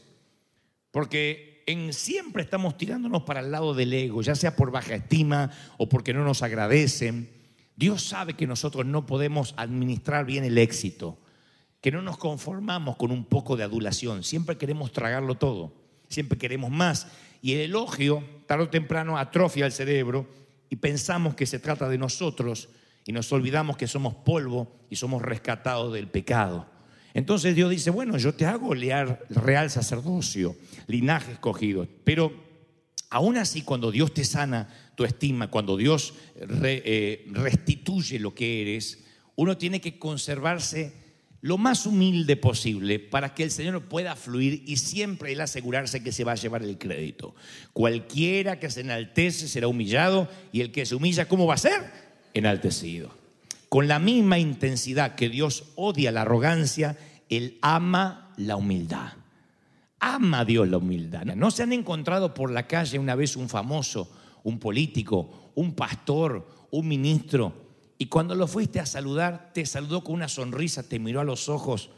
Porque 0.92 1.64
en, 1.66 1.94
siempre 1.94 2.44
estamos 2.44 2.78
tirándonos 2.78 3.24
para 3.24 3.40
el 3.40 3.52
lado 3.52 3.74
del 3.74 3.94
ego, 3.94 4.22
ya 4.22 4.36
sea 4.36 4.56
por 4.56 4.72
baja 4.72 4.96
estima 4.96 5.52
o 5.78 5.90
porque 5.90 6.14
no 6.14 6.24
nos 6.24 6.42
agradecen. 6.42 7.30
Dios 7.76 8.04
sabe 8.04 8.34
que 8.34 8.48
nosotros 8.48 8.86
no 8.86 9.06
podemos 9.06 9.54
administrar 9.58 10.26
bien 10.26 10.44
el 10.44 10.58
éxito, 10.58 11.18
que 11.80 11.92
no 11.92 12.02
nos 12.02 12.18
conformamos 12.18 12.98
con 12.98 13.12
un 13.12 13.24
poco 13.24 13.56
de 13.56 13.64
adulación, 13.64 14.24
siempre 14.24 14.58
queremos 14.58 14.92
tragarlo 14.92 15.36
todo, 15.36 15.72
siempre 16.10 16.38
queremos 16.38 16.72
más. 16.72 17.08
Y 17.42 17.54
el 17.54 17.62
elogio, 17.62 18.24
tarde 18.48 18.66
o 18.66 18.70
temprano, 18.70 19.18
atrofia 19.18 19.66
el 19.66 19.72
cerebro 19.72 20.28
y 20.70 20.76
pensamos 20.76 21.36
que 21.36 21.46
se 21.46 21.60
trata 21.60 21.88
de 21.88 21.98
nosotros 21.98 22.68
y 23.06 23.12
nos 23.12 23.32
olvidamos 23.32 23.78
que 23.78 23.88
somos 23.88 24.14
polvo 24.14 24.72
y 24.90 24.96
somos 24.96 25.22
rescatados 25.22 25.94
del 25.94 26.08
pecado. 26.08 26.68
Entonces 27.14 27.56
Dios 27.56 27.70
dice, 27.70 27.90
bueno, 27.90 28.18
yo 28.18 28.34
te 28.34 28.46
hago 28.46 28.76
lear 28.76 29.26
real 29.30 29.70
sacerdocio, 29.70 30.56
linaje 30.88 31.34
escogido, 31.34 31.88
pero 32.04 32.34
aún 33.10 33.38
así 33.38 33.64
cuando 33.64 33.92
Dios 33.92 34.14
te 34.14 34.24
sana 34.24 34.70
tu 34.96 35.04
estima, 35.04 35.50
cuando 35.50 35.76
Dios 35.76 36.14
eh, 36.36 37.26
restituye 37.32 38.20
lo 38.20 38.36
que 38.36 38.62
eres, 38.62 39.06
uno 39.36 39.58
tiene 39.58 39.82
que 39.82 39.98
conservarse 39.98 40.94
lo 41.42 41.58
más 41.58 41.86
humilde 41.86 42.36
posible 42.36 43.00
para 43.00 43.34
que 43.34 43.44
el 43.44 43.52
Señor 43.52 43.88
pueda 43.88 44.16
fluir 44.16 44.64
y 44.68 44.78
siempre 44.78 45.32
Él 45.32 45.42
asegurarse 45.42 46.04
que 46.04 46.12
se 46.12 46.26
va 46.26 46.34
a 46.34 46.36
llevar 46.36 46.64
el 46.64 46.78
crédito. 46.78 47.34
Cualquiera 47.72 48.60
que 48.60 48.70
se 48.70 48.82
enaltece 48.82 49.48
será 49.48 49.68
humillado 49.68 50.30
y 50.52 50.62
el 50.62 50.72
que 50.72 50.86
se 50.86 50.96
humilla, 50.96 51.28
¿cómo 51.28 51.48
va 51.48 51.54
a 51.54 51.58
ser? 51.58 52.09
Enaltecido. 52.40 53.12
Con 53.70 53.88
la 53.88 54.00
misma 54.00 54.40
intensidad 54.40 55.16
que 55.16 55.30
Dios 55.30 55.66
odia 55.76 56.12
la 56.12 56.22
arrogancia, 56.22 56.98
Él 57.30 57.58
ama 57.62 58.34
la 58.38 58.56
humildad. 58.56 59.14
Ama 60.00 60.46
Dios 60.46 60.68
la 60.68 60.78
humildad. 60.78 61.24
¿No 61.26 61.52
se 61.52 61.64
han 61.64 61.74
encontrado 61.74 62.34
por 62.34 62.52
la 62.52 62.68
calle 62.68 62.98
una 62.98 63.16
vez 63.16 63.36
un 63.36 63.50
famoso, 63.50 64.12
un 64.44 64.60
político, 64.60 65.52
un 65.56 65.76
pastor, 65.76 66.68
un 66.72 66.88
ministro, 66.88 67.70
y 68.02 68.06
cuando 68.06 68.34
lo 68.34 68.48
fuiste 68.48 68.80
a 68.80 68.86
saludar, 68.86 69.52
te 69.54 69.66
saludó 69.66 70.06
con 70.06 70.16
una 70.16 70.30
sonrisa, 70.30 70.88
te 70.88 71.00
miró 71.00 71.20
a 71.20 71.26
los 71.26 71.50
ojos 71.50 71.90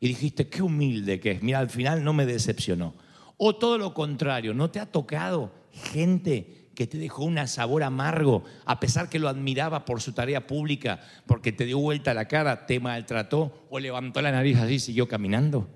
y 0.00 0.08
dijiste, 0.08 0.48
qué 0.48 0.62
humilde 0.62 1.20
que 1.20 1.30
es. 1.30 1.42
Mira, 1.44 1.60
al 1.60 1.70
final 1.70 2.02
no 2.02 2.12
me 2.12 2.26
decepcionó. 2.26 2.92
O 3.36 3.54
todo 3.54 3.78
lo 3.78 3.94
contrario, 3.94 4.52
¿no 4.52 4.70
te 4.70 4.80
ha 4.80 4.90
tocado 4.90 5.54
gente 5.72 6.63
que 6.74 6.86
te 6.86 6.98
dejó 6.98 7.24
un 7.24 7.46
sabor 7.46 7.82
amargo, 7.82 8.44
a 8.64 8.80
pesar 8.80 9.08
que 9.08 9.18
lo 9.18 9.28
admiraba 9.28 9.84
por 9.84 10.00
su 10.00 10.12
tarea 10.12 10.46
pública, 10.46 11.00
porque 11.26 11.52
te 11.52 11.64
dio 11.64 11.78
vuelta 11.78 12.14
la 12.14 12.26
cara, 12.26 12.66
te 12.66 12.80
maltrató 12.80 13.66
o 13.70 13.78
levantó 13.78 14.20
la 14.20 14.32
nariz 14.32 14.58
así 14.58 14.74
y 14.74 14.80
siguió 14.80 15.08
caminando? 15.08 15.68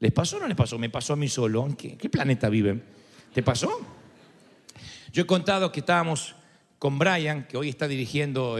¿Les 0.00 0.12
pasó 0.12 0.36
o 0.36 0.40
no 0.40 0.48
les 0.48 0.56
pasó? 0.56 0.78
Me 0.78 0.90
pasó 0.90 1.12
a 1.14 1.16
mí 1.16 1.28
solo. 1.28 1.66
¿En 1.66 1.76
qué, 1.76 2.08
planeta 2.08 2.48
viven? 2.48 2.84
¿Te 3.32 3.42
pasó? 3.42 3.80
Yo 5.12 5.22
he 5.22 5.26
contado 5.26 5.70
que 5.72 5.80
estábamos 5.80 6.34
con 6.78 6.98
Brian, 6.98 7.46
que 7.46 7.56
hoy 7.56 7.68
está 7.68 7.88
dirigiendo 7.88 8.58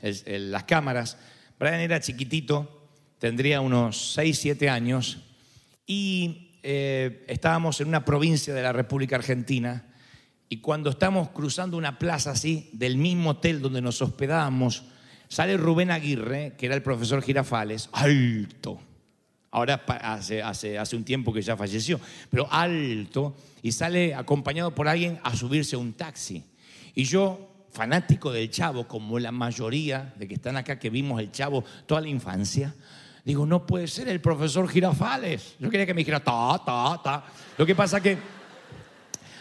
las 0.00 0.64
cámaras. 0.64 1.18
Brian 1.58 1.80
era 1.80 2.00
chiquitito, 2.00 2.88
tendría 3.18 3.60
unos 3.60 4.12
6, 4.14 4.38
7 4.38 4.68
años, 4.68 5.18
y 5.86 6.58
eh, 6.62 7.24
estábamos 7.28 7.80
en 7.80 7.88
una 7.88 8.04
provincia 8.04 8.54
de 8.54 8.62
la 8.62 8.72
República 8.72 9.16
Argentina, 9.16 9.84
y 10.48 10.58
cuando 10.58 10.90
estamos 10.90 11.30
cruzando 11.30 11.76
una 11.76 11.98
plaza 11.98 12.32
así, 12.32 12.70
del 12.72 12.96
mismo 12.96 13.30
hotel 13.30 13.60
donde 13.60 13.82
nos 13.82 14.00
hospedábamos, 14.02 14.84
sale 15.28 15.56
Rubén 15.56 15.90
Aguirre, 15.90 16.54
que 16.56 16.66
era 16.66 16.74
el 16.74 16.82
profesor 16.82 17.22
Girafales, 17.22 17.88
alto, 17.92 18.80
Ahora 19.54 19.84
hace, 20.02 20.42
hace, 20.42 20.80
hace 20.80 20.96
un 20.96 21.04
tiempo 21.04 21.32
que 21.32 21.40
ya 21.40 21.56
falleció, 21.56 22.00
pero 22.28 22.48
alto, 22.50 23.36
y 23.62 23.70
sale 23.70 24.12
acompañado 24.12 24.74
por 24.74 24.88
alguien 24.88 25.20
a 25.22 25.36
subirse 25.36 25.76
a 25.76 25.78
un 25.78 25.92
taxi. 25.92 26.42
Y 26.92 27.04
yo, 27.04 27.66
fanático 27.70 28.32
del 28.32 28.50
chavo, 28.50 28.88
como 28.88 29.16
la 29.20 29.30
mayoría 29.30 30.12
de 30.16 30.26
que 30.26 30.34
están 30.34 30.56
acá, 30.56 30.80
que 30.80 30.90
vimos 30.90 31.20
el 31.20 31.30
chavo 31.30 31.62
toda 31.86 32.00
la 32.00 32.08
infancia, 32.08 32.74
digo, 33.24 33.46
no 33.46 33.64
puede 33.64 33.86
ser 33.86 34.08
el 34.08 34.20
profesor 34.20 34.68
Girafales. 34.68 35.54
Yo 35.60 35.70
quería 35.70 35.86
que 35.86 35.94
me 35.94 36.00
dijera, 36.00 36.18
ta, 36.18 36.60
ta, 36.66 37.00
ta. 37.00 37.24
Lo 37.56 37.64
que 37.64 37.76
pasa 37.76 38.00
que 38.00 38.18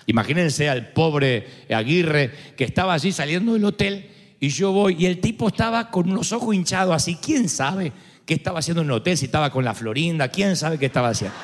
Imagínense 0.06 0.70
al 0.70 0.90
pobre 0.90 1.48
Aguirre 1.70 2.32
que 2.58 2.64
estaba 2.64 2.94
allí 2.94 3.12
saliendo 3.12 3.54
del 3.54 3.66
hotel 3.66 4.10
y 4.40 4.50
yo 4.50 4.72
voy 4.72 4.96
y 5.00 5.06
el 5.06 5.22
tipo 5.22 5.48
estaba 5.48 5.90
con 5.90 6.14
los 6.14 6.32
ojos 6.32 6.54
hinchados 6.54 6.96
así. 6.96 7.16
¿Quién 7.16 7.48
sabe 7.48 7.92
qué 8.26 8.34
estaba 8.34 8.60
haciendo 8.60 8.82
en 8.82 8.88
el 8.88 8.94
hotel? 8.94 9.18
Si 9.18 9.26
estaba 9.26 9.50
con 9.50 9.64
la 9.64 9.74
Florinda, 9.74 10.28
¿quién 10.28 10.56
sabe 10.56 10.78
qué 10.78 10.88
estaba 10.88 11.10
haciendo? 11.10 11.36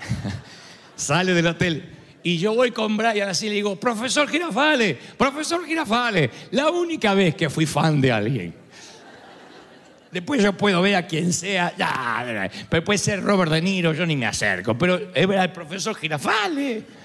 Sale 0.96 1.34
del 1.34 1.46
hotel 1.46 1.98
y 2.22 2.38
yo 2.38 2.54
voy 2.54 2.70
con 2.70 2.96
Brian 2.96 3.28
así 3.28 3.48
le 3.48 3.56
digo, 3.56 3.76
profesor 3.76 4.28
Girafale, 4.28 4.96
profesor 5.16 5.64
Girafale, 5.66 6.30
la 6.52 6.70
única 6.70 7.14
vez 7.14 7.34
que 7.34 7.50
fui 7.50 7.66
fan 7.66 8.00
de 8.00 8.12
alguien. 8.12 8.54
Después 10.10 10.42
yo 10.42 10.52
puedo 10.52 10.82
ver 10.82 10.94
a 10.96 11.06
quien 11.06 11.32
sea, 11.32 11.74
ya, 11.76 12.48
pero 12.68 12.84
puede 12.84 12.98
ser 12.98 13.22
Robert 13.22 13.50
De 13.50 13.62
Niro, 13.62 13.92
yo 13.92 14.04
ni 14.04 14.14
me 14.14 14.26
acerco, 14.26 14.76
pero 14.76 15.10
es 15.14 15.28
al 15.28 15.52
profesor 15.52 15.96
Girafale. 15.96 17.01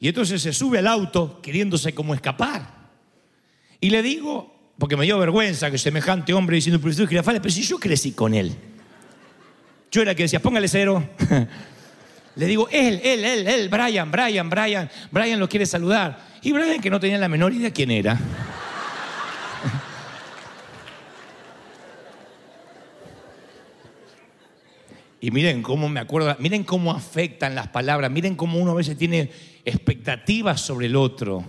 Y 0.00 0.08
entonces 0.08 0.40
se 0.40 0.52
sube 0.52 0.78
al 0.78 0.86
auto 0.86 1.40
queriéndose 1.42 1.94
como 1.94 2.14
escapar. 2.14 2.90
Y 3.80 3.90
le 3.90 4.02
digo, 4.02 4.72
porque 4.78 4.96
me 4.96 5.04
dio 5.04 5.18
vergüenza 5.18 5.70
que 5.70 5.78
semejante 5.78 6.32
hombre 6.32 6.56
diciendo 6.56 6.80
profesor 6.80 7.08
Girafales, 7.08 7.40
pero 7.40 7.52
si 7.52 7.62
yo 7.62 7.78
crecí 7.78 8.12
con 8.12 8.34
él. 8.34 8.54
Yo 9.90 10.02
era 10.02 10.12
el 10.12 10.16
que 10.16 10.24
decía, 10.24 10.40
póngale 10.40 10.68
cero. 10.68 11.08
Le 12.36 12.46
digo, 12.46 12.68
él, 12.70 13.00
él, 13.02 13.24
él, 13.24 13.48
él, 13.48 13.68
Brian, 13.68 14.12
Brian, 14.12 14.48
Brian, 14.48 14.88
Brian 15.10 15.40
lo 15.40 15.48
quiere 15.48 15.66
saludar. 15.66 16.38
Y 16.42 16.52
Brian, 16.52 16.80
que 16.80 16.88
no 16.88 17.00
tenía 17.00 17.18
la 17.18 17.28
menor 17.28 17.52
idea 17.52 17.72
quién 17.72 17.90
era. 17.90 18.16
Y 25.20 25.30
miren 25.30 25.62
cómo 25.62 25.88
me 25.88 26.00
acuerdo, 26.00 26.36
miren 26.38 26.62
cómo 26.62 26.92
afectan 26.92 27.54
las 27.54 27.68
palabras, 27.68 28.10
miren 28.10 28.36
cómo 28.36 28.58
uno 28.58 28.70
a 28.70 28.74
veces 28.74 28.96
tiene 28.96 29.30
expectativas 29.64 30.60
sobre 30.60 30.86
el 30.86 30.96
otro. 30.96 31.44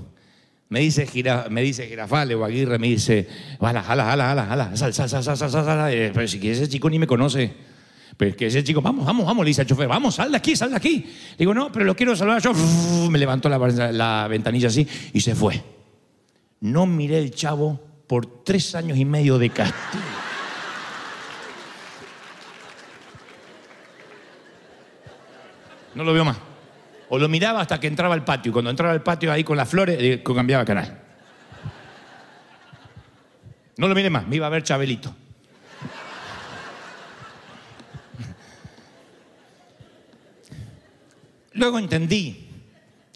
Me 0.70 0.80
dice, 0.82 1.06
Girafale 1.08 2.36
o 2.36 2.46
Aguirre, 2.46 2.78
me 2.80 2.88
dice, 2.88 3.28
jala, 3.60 3.82
jala, 3.82 4.06
jala, 4.06 4.28
jala, 4.28 4.46
jala, 4.46 4.78
sal, 4.78 4.94
sal, 4.94 5.10
sal, 5.10 5.24
sal, 5.24 5.38
sal, 5.38 5.52
sal, 5.52 5.66
sal". 5.66 5.94
Eh, 5.94 6.12
Pero 6.14 6.28
si 6.28 6.50
ese 6.50 6.68
chico 6.68 6.90
ni 6.90 7.00
me 7.00 7.08
conoce. 7.08 7.54
Pero 8.18 8.32
es 8.32 8.38
que 8.38 8.48
ese 8.48 8.64
chico, 8.64 8.82
vamos, 8.82 9.06
vamos, 9.06 9.26
vamos, 9.26 9.46
le 9.46 9.50
dice 9.50 9.62
al 9.62 9.68
chofer, 9.68 9.88
vamos, 9.88 10.16
sal 10.16 10.32
de 10.32 10.38
aquí, 10.38 10.56
sal 10.56 10.72
de 10.72 10.76
aquí. 10.76 11.06
Digo, 11.38 11.54
no, 11.54 11.72
pero 11.72 11.86
lo 11.86 11.96
quiero 11.96 12.16
saludar 12.16 12.42
yo. 12.42 12.54
Me 13.10 13.18
levantó 13.18 13.50
la 13.50 14.28
ventanilla 14.28 14.68
así 14.68 14.86
y 15.14 15.22
se 15.22 15.36
fue. 15.36 15.64
No 16.60 16.86
miré 16.86 17.20
el 17.20 17.32
chavo 17.32 17.80
por 18.08 18.44
tres 18.44 18.76
años 18.76 18.98
y 18.98 19.06
medio 19.06 19.38
de 19.38 19.50
castigo. 19.52 20.04
No 25.96 26.04
lo 26.04 26.14
veo 26.14 26.26
más. 26.26 26.38
O 27.10 27.18
lo 27.18 27.28
miraba 27.28 27.62
hasta 27.62 27.80
que 27.80 27.88
entraba 27.88 28.14
al 28.14 28.24
patio. 28.24 28.54
Cuando 28.54 28.70
entraba 28.70 28.94
al 28.94 29.02
patio 29.02 29.32
ahí 29.32 29.44
con 29.44 29.58
las 29.58 29.68
flores, 29.68 29.98
eh, 30.00 30.24
cambiaba 30.24 30.64
canal. 30.64 31.00
No 33.78 33.88
lo 33.88 33.96
miré 33.96 34.10
más, 34.10 34.28
me 34.28 34.36
iba 34.36 34.46
a 34.46 34.50
ver 34.50 34.62
Chabelito. 34.64 35.16
Luego 41.54 41.80
entendí 41.80 42.48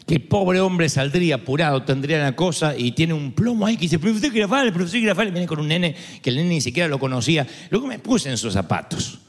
que 0.06 0.20
pobre 0.20 0.60
hombre 0.60 0.90
saldría 0.90 1.36
apurado, 1.36 1.84
tendría 1.84 2.18
una 2.18 2.36
cosa 2.36 2.76
y 2.78 2.92
tiene 2.92 3.14
un 3.14 3.34
plomo 3.34 3.66
ahí 3.66 3.76
que 3.76 3.84
dice, 3.84 4.00
profesor 4.00 4.32
Girafales, 4.32 4.74
profesor 4.74 5.00
Girafales, 5.00 5.32
viene 5.34 5.48
con 5.48 5.60
un 5.60 5.68
nene 5.68 5.96
que 6.22 6.30
el 6.30 6.38
nene 6.38 6.50
ni 6.50 6.62
siquiera 6.62 6.90
lo 6.90 7.00
conocía. 7.00 7.48
Luego 7.70 7.88
me 7.88 8.00
puse 8.00 8.30
en 8.30 8.38
sus 8.38 8.54
zapatos. 8.54 9.20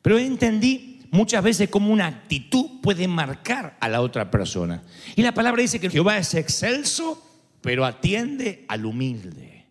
Pero 0.00 0.18
entendí 0.18 0.95
muchas 1.10 1.42
veces 1.42 1.68
cómo 1.68 1.92
una 1.92 2.06
actitud 2.06 2.80
puede 2.82 3.08
marcar 3.08 3.76
a 3.80 3.88
la 3.88 4.00
otra 4.00 4.30
persona. 4.30 4.82
Y 5.14 5.22
la 5.22 5.32
palabra 5.32 5.62
dice 5.62 5.80
que 5.80 5.90
Jehová 5.90 6.18
es 6.18 6.34
excelso, 6.34 7.22
pero 7.60 7.84
atiende 7.84 8.64
al 8.68 8.84
humilde. 8.84 9.66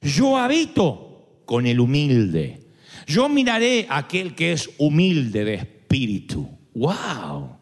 Yo 0.00 0.36
habito 0.36 1.42
con 1.44 1.66
el 1.66 1.80
humilde. 1.80 2.60
Yo 3.06 3.28
miraré 3.28 3.86
a 3.88 3.98
aquel 3.98 4.34
que 4.34 4.52
es 4.52 4.70
humilde 4.78 5.44
de 5.44 5.54
espíritu. 5.54 6.48
¡Wow! 6.74 7.56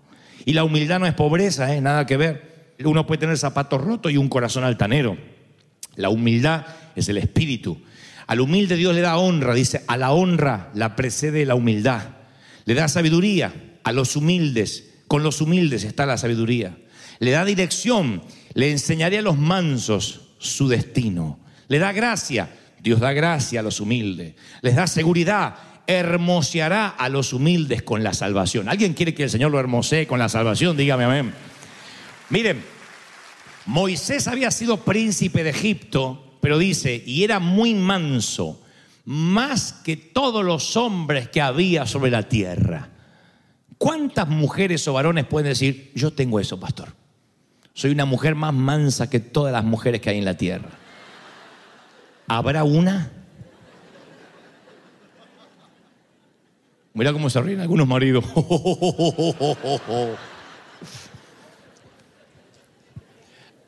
Y 0.45 0.53
la 0.53 0.65
humildad 0.65 1.01
no 1.01 1.07
es 1.07 1.15
pobreza, 1.15 1.75
¿eh? 1.75 1.81
nada 1.81 2.07
que 2.07 2.17
ver. 2.17 2.75
Uno 2.85 3.07
puede 3.07 3.21
tener 3.21 3.39
zapatos 3.39 3.81
rotos 3.81 4.13
y 4.13 4.17
un 4.17 4.29
corazón 4.29 4.65
altanero. 4.65 5.17
La 5.97 6.11
humildad 6.11 6.67
es 6.95 7.09
el 7.09 7.19
espíritu. 7.19 7.81
Al 8.27 8.41
humilde 8.41 8.77
Dios 8.77 8.95
le 8.95 9.01
da 9.01 9.17
honra, 9.17 9.55
dice, 9.55 9.83
a 9.89 9.97
la 9.97 10.13
honra 10.13 10.71
la 10.75 10.95
precede 10.95 11.47
la 11.47 11.55
humildad. 11.55 12.18
Le 12.69 12.75
da 12.75 12.87
sabiduría 12.87 13.81
a 13.83 13.93
los 13.93 14.15
humildes. 14.15 14.91
Con 15.07 15.23
los 15.23 15.41
humildes 15.41 15.85
está 15.85 16.05
la 16.05 16.19
sabiduría. 16.19 16.77
Le 17.19 17.31
da 17.31 17.47
dirección. 17.47 18.23
Le 18.53 18.71
enseñaré 18.71 19.17
a 19.17 19.23
los 19.23 19.39
mansos 19.39 20.21
su 20.37 20.69
destino. 20.69 21.41
Le 21.69 21.79
da 21.79 21.93
gracia. 21.93 22.51
Dios 22.83 23.01
da 23.01 23.15
gracia 23.15 23.61
a 23.61 23.63
los 23.63 23.81
humildes. 23.81 24.35
Les 24.61 24.77
da 24.77 24.87
seguridad. 24.87 25.55
Hermoseará 25.87 26.89
a 26.89 27.09
los 27.09 27.33
humildes 27.33 27.83
con 27.83 28.05
la 28.05 28.13
salvación. 28.13 28.69
¿Alguien 28.69 28.93
quiere 28.93 29.15
que 29.15 29.23
el 29.23 29.31
Señor 29.31 29.51
lo 29.51 29.59
hermosee 29.59 30.07
con 30.07 30.19
la 30.19 30.29
salvación? 30.29 30.77
Dígame 30.77 31.05
amén. 31.05 31.33
Miren, 32.29 32.63
Moisés 33.65 34.29
había 34.29 34.51
sido 34.51 34.85
príncipe 34.85 35.43
de 35.43 35.51
Egipto, 35.51 36.37
pero 36.43 36.59
dice, 36.59 37.03
y 37.07 37.25
era 37.25 37.41
muy 37.41 37.73
manso, 37.73 38.61
más 39.09 39.73
que 39.73 39.97
todos 39.97 40.45
los 40.45 40.77
hombres 40.77 41.31
que 41.31 41.41
había 41.41 41.87
sobre 41.87 42.11
la 42.11 42.25
tierra. 42.25 42.91
¿Cuántas 43.79 44.29
mujeres 44.29 44.87
o 44.87 44.93
varones 44.93 45.25
pueden 45.25 45.49
decir, 45.49 45.91
yo 45.95 46.13
tengo 46.13 46.39
eso, 46.39 46.61
pastor? 46.61 46.93
Soy 47.73 47.93
una 47.93 48.05
mujer 48.05 48.35
más 48.35 48.53
mansa 48.53 49.09
que 49.09 49.19
todas 49.19 49.51
las 49.51 49.65
mujeres 49.65 50.03
que 50.03 50.11
hay 50.11 50.19
en 50.19 50.27
la 50.27 50.37
tierra. 50.37 50.69
¿Habrá 52.27 52.65
una? 52.65 53.11
Mira 56.93 57.11
cómo 57.11 57.31
se 57.31 57.41
ríen 57.41 57.61
algunos 57.61 57.89
maridos. 57.89 58.27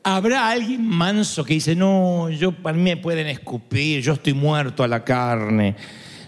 ¿Habrá 0.03 0.49
alguien 0.49 0.87
manso 0.87 1.43
que 1.43 1.53
dice, 1.53 1.75
no, 1.75 2.29
yo 2.31 2.51
para 2.51 2.75
mí 2.75 2.81
me 2.81 2.97
pueden 2.97 3.27
escupir, 3.27 4.01
yo 4.01 4.13
estoy 4.13 4.33
muerto 4.33 4.83
a 4.83 4.87
la 4.87 5.03
carne, 5.03 5.75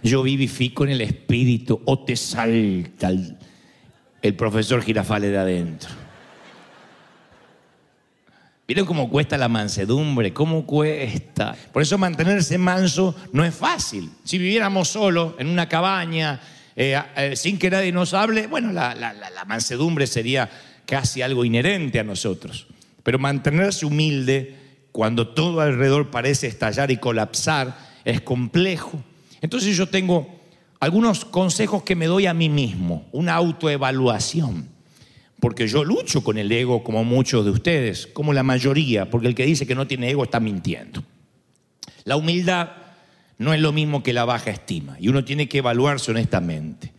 yo 0.03 0.21
vivifico 0.21 0.83
en 0.83 0.91
el 0.91 1.01
espíritu, 1.01 1.81
o 1.85 1.97
te 1.97 2.15
salta 2.15 3.09
el, 4.21 4.35
profesor 4.35 4.83
Girafale 4.83 5.29
de 5.29 5.37
adentro? 5.39 5.89
Miren 8.67 8.85
cómo 8.85 9.09
cuesta 9.09 9.39
la 9.39 9.49
mansedumbre, 9.49 10.33
cómo 10.33 10.67
cuesta. 10.67 11.55
Por 11.71 11.81
eso 11.81 11.97
mantenerse 11.97 12.59
manso 12.59 13.15
no 13.31 13.43
es 13.43 13.55
fácil. 13.55 14.09
Si 14.23 14.37
viviéramos 14.37 14.87
solos 14.87 15.33
en 15.39 15.47
una 15.47 15.67
cabaña, 15.67 16.39
eh, 16.75 17.01
eh, 17.17 17.35
sin 17.35 17.57
que 17.57 17.71
nadie 17.71 17.91
nos 17.91 18.13
hable, 18.13 18.45
bueno, 18.45 18.71
la 18.71 19.45
mansedumbre 19.47 20.05
sería 20.05 20.47
casi 20.85 21.23
algo 21.23 21.43
inherente 21.43 21.99
a 21.99 22.03
nosotros. 22.03 22.67
Pero 23.03 23.19
mantenerse 23.19 23.85
humilde 23.85 24.55
cuando 24.91 25.27
todo 25.27 25.61
alrededor 25.61 26.09
parece 26.09 26.47
estallar 26.47 26.91
y 26.91 26.97
colapsar 26.97 27.77
es 28.05 28.21
complejo. 28.21 29.03
Entonces 29.41 29.75
yo 29.75 29.87
tengo 29.87 30.27
algunos 30.79 31.25
consejos 31.25 31.83
que 31.83 31.95
me 31.95 32.07
doy 32.07 32.25
a 32.25 32.33
mí 32.33 32.49
mismo, 32.49 33.07
una 33.11 33.35
autoevaluación. 33.35 34.69
Porque 35.39 35.67
yo 35.67 35.83
lucho 35.83 36.23
con 36.23 36.37
el 36.37 36.51
ego 36.51 36.83
como 36.83 37.03
muchos 37.03 37.43
de 37.43 37.51
ustedes, 37.51 38.07
como 38.07 38.31
la 38.31 38.43
mayoría, 38.43 39.09
porque 39.09 39.27
el 39.27 39.35
que 39.35 39.45
dice 39.45 39.67
que 39.67 39.75
no 39.75 39.87
tiene 39.87 40.09
ego 40.09 40.23
está 40.23 40.39
mintiendo. 40.39 41.03
La 42.05 42.15
humildad 42.15 42.69
no 43.37 43.53
es 43.53 43.59
lo 43.59 43.71
mismo 43.71 44.03
que 44.03 44.13
la 44.13 44.25
baja 44.25 44.51
estima 44.51 44.95
y 44.99 45.09
uno 45.09 45.25
tiene 45.25 45.49
que 45.49 45.57
evaluarse 45.57 46.11
honestamente. 46.11 46.93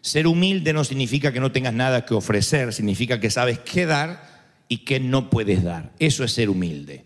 Ser 0.00 0.26
humilde 0.26 0.72
no 0.72 0.84
significa 0.84 1.32
que 1.32 1.40
no 1.40 1.50
tengas 1.50 1.74
nada 1.74 2.04
que 2.04 2.14
ofrecer, 2.14 2.72
significa 2.72 3.18
que 3.18 3.30
sabes 3.30 3.58
qué 3.58 3.86
dar 3.86 4.37
y 4.68 4.78
qué 4.78 5.00
no 5.00 5.30
puedes 5.30 5.64
dar. 5.64 5.92
Eso 5.98 6.24
es 6.24 6.32
ser 6.32 6.50
humilde. 6.50 7.04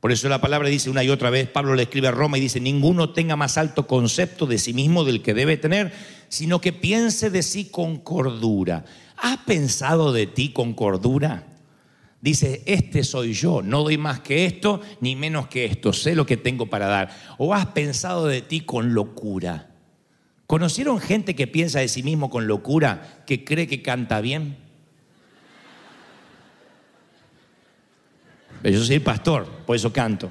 Por 0.00 0.12
eso 0.12 0.28
la 0.28 0.40
palabra 0.40 0.68
dice 0.68 0.90
una 0.90 1.02
y 1.02 1.10
otra 1.10 1.30
vez, 1.30 1.48
Pablo 1.48 1.74
le 1.74 1.84
escribe 1.84 2.08
a 2.08 2.12
Roma 2.12 2.38
y 2.38 2.40
dice, 2.40 2.60
ninguno 2.60 3.10
tenga 3.10 3.34
más 3.34 3.58
alto 3.58 3.86
concepto 3.86 4.46
de 4.46 4.58
sí 4.58 4.72
mismo 4.72 5.04
del 5.04 5.22
que 5.22 5.34
debe 5.34 5.56
tener, 5.56 5.92
sino 6.28 6.60
que 6.60 6.72
piense 6.72 7.30
de 7.30 7.42
sí 7.42 7.66
con 7.66 7.96
cordura. 7.98 8.84
¿Has 9.16 9.38
pensado 9.38 10.12
de 10.12 10.26
ti 10.26 10.50
con 10.50 10.74
cordura? 10.74 11.46
Dice, 12.20 12.62
este 12.66 13.04
soy 13.04 13.32
yo, 13.32 13.62
no 13.62 13.82
doy 13.82 13.98
más 13.98 14.20
que 14.20 14.46
esto, 14.46 14.80
ni 15.00 15.16
menos 15.16 15.48
que 15.48 15.64
esto, 15.64 15.92
sé 15.92 16.14
lo 16.14 16.26
que 16.26 16.36
tengo 16.36 16.66
para 16.66 16.86
dar. 16.86 17.10
¿O 17.38 17.54
has 17.54 17.66
pensado 17.66 18.26
de 18.26 18.42
ti 18.42 18.60
con 18.60 18.94
locura? 18.94 19.70
¿Conocieron 20.46 21.00
gente 21.00 21.34
que 21.34 21.46
piensa 21.46 21.80
de 21.80 21.88
sí 21.88 22.02
mismo 22.02 22.30
con 22.30 22.46
locura, 22.46 23.24
que 23.26 23.44
cree 23.44 23.66
que 23.66 23.82
canta 23.82 24.20
bien? 24.20 24.65
Yo 28.62 28.84
soy 28.84 28.98
pastor, 28.98 29.46
por 29.66 29.76
eso 29.76 29.92
canto. 29.92 30.30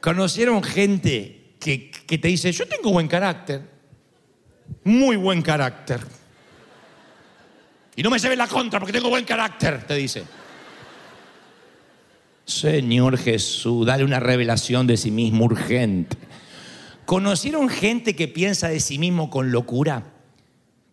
¿Conocieron 0.00 0.62
gente 0.62 1.54
que, 1.58 1.90
que 1.90 2.18
te 2.18 2.28
dice, 2.28 2.52
yo 2.52 2.66
tengo 2.66 2.92
buen 2.92 3.08
carácter? 3.08 3.62
Muy 4.84 5.16
buen 5.16 5.42
carácter. 5.42 6.00
Y 7.96 8.02
no 8.02 8.10
me 8.10 8.18
lleves 8.18 8.38
la 8.38 8.46
contra 8.46 8.78
porque 8.78 8.92
tengo 8.92 9.10
buen 9.10 9.24
carácter, 9.24 9.84
te 9.84 9.94
dice. 9.94 10.24
Señor 12.44 13.18
Jesús, 13.18 13.86
dale 13.86 14.04
una 14.04 14.20
revelación 14.20 14.86
de 14.86 14.96
sí 14.96 15.10
mismo 15.10 15.44
urgente. 15.44 16.16
¿Conocieron 17.04 17.68
gente 17.68 18.16
que 18.16 18.28
piensa 18.28 18.68
de 18.68 18.80
sí 18.80 18.98
mismo 18.98 19.30
con 19.30 19.52
locura? 19.52 20.04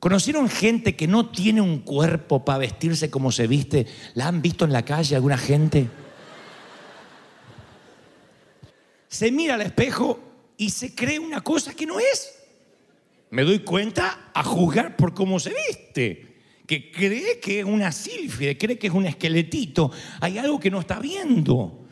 ¿Conocieron 0.07 0.47
gente 0.47 0.95
que 0.95 1.05
no 1.05 1.31
tiene 1.31 1.59
un 1.59 1.79
cuerpo 1.79 2.45
para 2.45 2.60
vestirse 2.60 3.10
como 3.10 3.29
se 3.29 3.45
viste? 3.45 3.86
¿La 4.13 4.29
han 4.29 4.41
visto 4.41 4.63
en 4.63 4.71
la 4.71 4.86
calle 4.86 5.17
alguna 5.17 5.38
gente? 5.38 5.89
Se 9.10 9.29
mira 9.34 9.55
al 9.55 9.63
espejo 9.63 10.17
y 10.55 10.69
se 10.69 10.95
cree 10.95 11.19
una 11.19 11.41
cosa 11.41 11.73
que 11.73 11.86
no 11.86 11.99
es. 11.99 12.39
Me 13.32 13.43
doy 13.43 13.60
cuenta 13.60 14.32
a 14.34 14.45
juzgar 14.45 14.95
por 14.95 15.13
cómo 15.13 15.41
se 15.41 15.53
viste. 15.67 16.38
Que 16.65 16.89
cree 16.89 17.41
que 17.41 17.60
es 17.60 17.65
una 17.65 17.91
sílfide, 17.91 18.58
cree 18.58 18.79
que 18.79 18.88
es 18.88 18.93
un 18.93 19.08
esqueletito. 19.08 19.91
Hay 20.21 20.38
algo 20.38 20.58
que 20.58 20.71
no 20.71 20.79
está 20.79 21.01
viendo. 21.01 21.86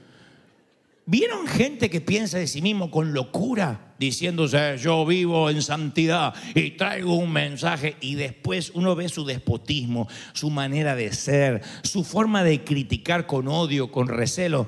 ¿Vieron 1.08 1.46
gente 1.46 1.92
que 1.92 2.02
piensa 2.02 2.40
de 2.40 2.48
sí 2.48 2.64
mismo 2.64 2.90
con 2.90 3.14
locura, 3.14 3.94
diciéndose 4.00 4.80
yo 4.80 5.06
vivo 5.06 5.52
en 5.52 5.62
santidad 5.62 6.34
y 6.56 6.72
traigo 6.72 7.14
un 7.14 7.32
mensaje 7.32 7.96
y 8.02 8.16
después 8.16 8.72
uno 8.74 8.96
ve 8.96 9.08
su 9.08 9.24
despotismo, 9.24 10.08
su 10.34 10.50
manera 10.50 10.96
de 10.96 11.14
ser, 11.14 11.62
su 11.84 12.04
forma 12.04 12.44
de 12.44 12.64
criticar 12.64 13.28
con 13.28 13.48
odio, 13.48 13.92
con 13.92 14.08
recelo? 14.08 14.68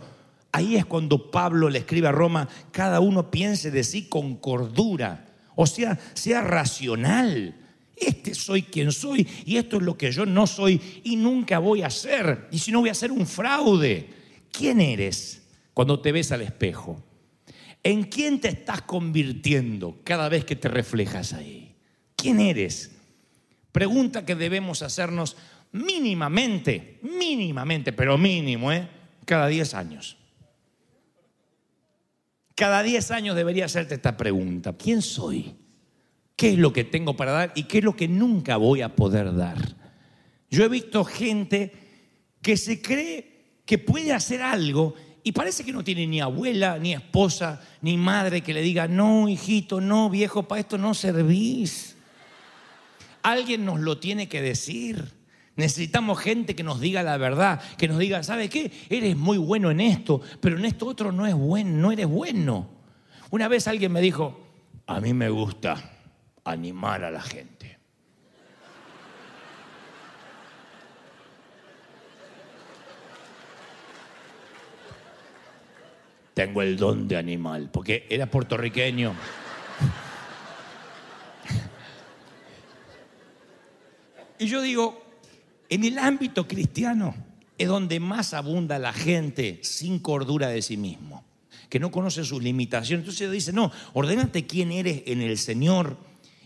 Ahí 0.51 0.75
es 0.75 0.85
cuando 0.85 1.31
Pablo 1.31 1.71
le 1.71 1.79
escribe 1.79 2.07
a 2.07 2.11
Roma, 2.11 2.47
cada 2.69 2.99
uno 2.99 3.31
piense 3.31 3.71
de 3.71 3.83
sí 3.83 4.03
con 4.03 4.35
cordura, 4.35 5.25
o 5.55 5.65
sea, 5.65 5.97
sea 6.13 6.41
racional. 6.41 7.55
Este 7.95 8.35
soy 8.35 8.61
quien 8.61 8.91
soy 8.91 9.27
y 9.43 9.57
esto 9.57 9.77
es 9.77 9.81
lo 9.81 9.97
que 9.97 10.11
yo 10.11 10.27
no 10.27 10.45
soy 10.45 10.79
y 11.03 11.15
nunca 11.15 11.57
voy 11.57 11.81
a 11.81 11.89
ser. 11.89 12.47
Y 12.51 12.59
si 12.59 12.71
no 12.71 12.81
voy 12.81 12.89
a 12.89 12.93
ser 12.93 13.11
un 13.11 13.25
fraude, 13.25 14.07
¿quién 14.51 14.79
eres? 14.81 15.46
Cuando 15.77 15.99
te 15.99 16.11
ves 16.11 16.31
al 16.31 16.41
espejo? 16.41 17.03
¿En 17.83 18.05
quién 18.05 18.41
te 18.41 18.47
estás 18.47 18.81
convirtiendo 18.81 19.99
cada 20.03 20.27
vez 20.27 20.43
que 20.43 20.55
te 20.55 20.69
reflejas 20.69 21.33
ahí? 21.33 21.75
¿Quién 22.15 22.39
eres? 22.39 22.97
Pregunta 23.71 24.25
que 24.25 24.33
debemos 24.33 24.81
hacernos 24.81 25.37
mínimamente, 25.73 26.99
mínimamente, 27.03 27.93
pero 27.93 28.17
mínimo, 28.17 28.71
¿eh? 28.71 28.89
Cada 29.23 29.45
10 29.45 29.75
años. 29.75 30.17
Cada 32.55 32.81
10 32.81 33.11
años 33.11 33.35
debería 33.35 33.65
hacerte 33.65 33.93
esta 33.93 34.17
pregunta. 34.17 34.75
¿Quién 34.75 35.03
soy? 35.03 35.57
¿Qué 36.35 36.53
es 36.53 36.57
lo 36.57 36.73
que 36.73 36.85
tengo 36.85 37.15
para 37.15 37.33
dar 37.33 37.53
y 37.53 37.65
qué 37.65 37.77
es 37.77 37.83
lo 37.83 37.95
que 37.95 38.07
nunca 38.07 38.57
voy 38.57 38.81
a 38.81 38.95
poder 38.95 39.35
dar? 39.35 39.75
Yo 40.49 40.63
he 40.63 40.69
visto 40.69 41.05
gente 41.05 41.71
que 42.41 42.57
se 42.57 42.81
cree 42.81 43.59
que 43.63 43.77
puede 43.77 44.11
hacer 44.11 44.41
algo 44.41 44.95
y 45.27 45.33
parece 45.33 45.65
que 45.65 45.73
no 45.73 45.83
tiene 45.83 46.07
ni 46.07 46.21
abuela, 46.21 46.79
ni 46.79 46.93
esposa, 46.93 47.61
ni 47.81 47.97
madre 47.97 48.39
que 48.39 48.53
le 48.53 48.61
diga, 48.61 48.87
no, 48.87 49.27
hijito, 49.27 49.81
no, 49.81 50.09
viejo, 50.09 50.47
para 50.47 50.61
esto 50.61 50.77
no 50.77 50.93
servís. 50.93 51.97
Alguien 53.23 53.65
nos 53.65 53.81
lo 53.81 53.97
tiene 53.97 54.29
que 54.29 54.41
decir. 54.41 55.11
Necesitamos 55.57 56.17
gente 56.19 56.55
que 56.55 56.63
nos 56.63 56.79
diga 56.79 57.03
la 57.03 57.17
verdad, 57.17 57.61
que 57.77 57.89
nos 57.89 57.99
diga, 57.99 58.23
¿sabe 58.23 58.47
qué? 58.47 58.71
Eres 58.87 59.17
muy 59.17 59.37
bueno 59.37 59.69
en 59.69 59.81
esto, 59.81 60.21
pero 60.39 60.57
en 60.57 60.63
esto 60.63 60.85
otro 60.85 61.11
no 61.11 61.27
es 61.27 61.35
bueno, 61.35 61.71
no 61.71 61.91
eres 61.91 62.07
bueno. 62.07 62.69
Una 63.29 63.49
vez 63.49 63.67
alguien 63.67 63.91
me 63.91 63.99
dijo, 63.99 64.47
a 64.85 65.01
mí 65.01 65.13
me 65.13 65.27
gusta 65.27 65.91
animar 66.45 67.03
a 67.03 67.11
la 67.11 67.21
gente. 67.21 67.76
Tengo 76.37 76.61
el 76.61 76.77
don 76.77 77.07
de 77.07 77.17
animal, 77.17 77.71
porque 77.73 78.05
era 78.11 78.29
puertorriqueño. 78.29 79.15
Y 84.37 84.45
yo 84.45 84.61
digo, 84.61 85.03
en 85.67 85.83
el 85.83 85.97
ámbito 85.97 86.47
cristiano 86.47 87.15
es 87.57 87.67
donde 87.67 87.99
más 87.99 88.35
abunda 88.35 88.77
la 88.77 88.93
gente 88.93 89.57
sin 89.63 89.97
cordura 89.97 90.49
de 90.49 90.61
sí 90.61 90.77
mismo, 90.77 91.25
que 91.69 91.79
no 91.79 91.89
conoce 91.89 92.23
sus 92.23 92.43
limitaciones. 92.43 93.01
Entonces 93.01 93.31
dice, 93.31 93.51
no, 93.51 93.71
ordénate 93.93 94.45
quién 94.45 94.71
eres 94.71 95.01
en 95.07 95.21
el 95.21 95.39
Señor. 95.39 95.97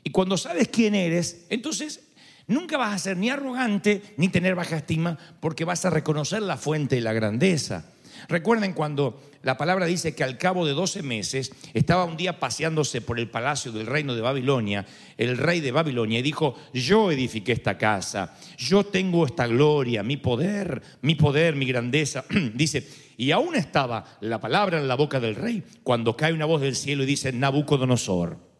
Y 0.06 0.12
cuando 0.12 0.38
sabes 0.38 0.70
quién 0.70 0.96
eres, 0.96 1.48
entonces 1.50 2.00
nunca 2.48 2.78
vas 2.78 2.96
a 2.96 2.98
ser 2.98 3.18
ni 3.18 3.30
arrogante 3.30 4.02
ni 4.16 4.30
tener 4.30 4.56
baja 4.56 4.78
estima, 4.78 5.18
porque 5.42 5.66
vas 5.66 5.84
a 5.84 5.90
reconocer 5.90 6.42
la 6.44 6.56
fuente 6.56 6.96
de 6.96 7.02
la 7.02 7.12
grandeza. 7.12 7.92
Recuerden 8.28 8.74
cuando 8.74 9.22
la 9.44 9.58
palabra 9.58 9.86
dice 9.86 10.14
que 10.14 10.24
al 10.24 10.38
cabo 10.38 10.66
de 10.66 10.74
12 10.74 11.02
meses 11.04 11.52
estaba 11.74 12.06
un 12.06 12.18
día 12.18 12.40
paseándose 12.40 13.02
por 13.02 13.20
el 13.20 13.30
palacio 13.30 13.72
del 13.72 13.88
reino 13.88 14.14
de 14.14 14.22
Babilonia, 14.22 14.86
el 15.18 15.38
rey 15.38 15.60
de 15.60 15.72
Babilonia, 15.72 16.20
y 16.20 16.24
dijo, 16.24 16.56
yo 16.74 17.12
edifiqué 17.12 17.54
esta 17.54 17.78
casa, 17.78 18.38
yo 18.58 18.86
tengo 18.86 19.26
esta 19.26 19.48
gloria, 19.48 20.04
mi 20.04 20.18
poder, 20.18 20.82
mi 21.02 21.16
poder, 21.16 21.56
mi 21.56 21.66
grandeza. 21.66 22.26
dice, 22.54 22.88
y 23.18 23.32
aún 23.32 23.56
estaba 23.56 24.06
la 24.22 24.40
palabra 24.40 24.80
en 24.80 24.88
la 24.88 24.96
boca 24.96 25.20
del 25.20 25.36
rey 25.36 25.64
cuando 25.84 26.16
cae 26.16 26.34
una 26.34 26.46
voz 26.46 26.62
del 26.62 26.76
cielo 26.76 27.04
y 27.04 27.08
dice, 27.08 27.32
Nabucodonosor 27.32 28.51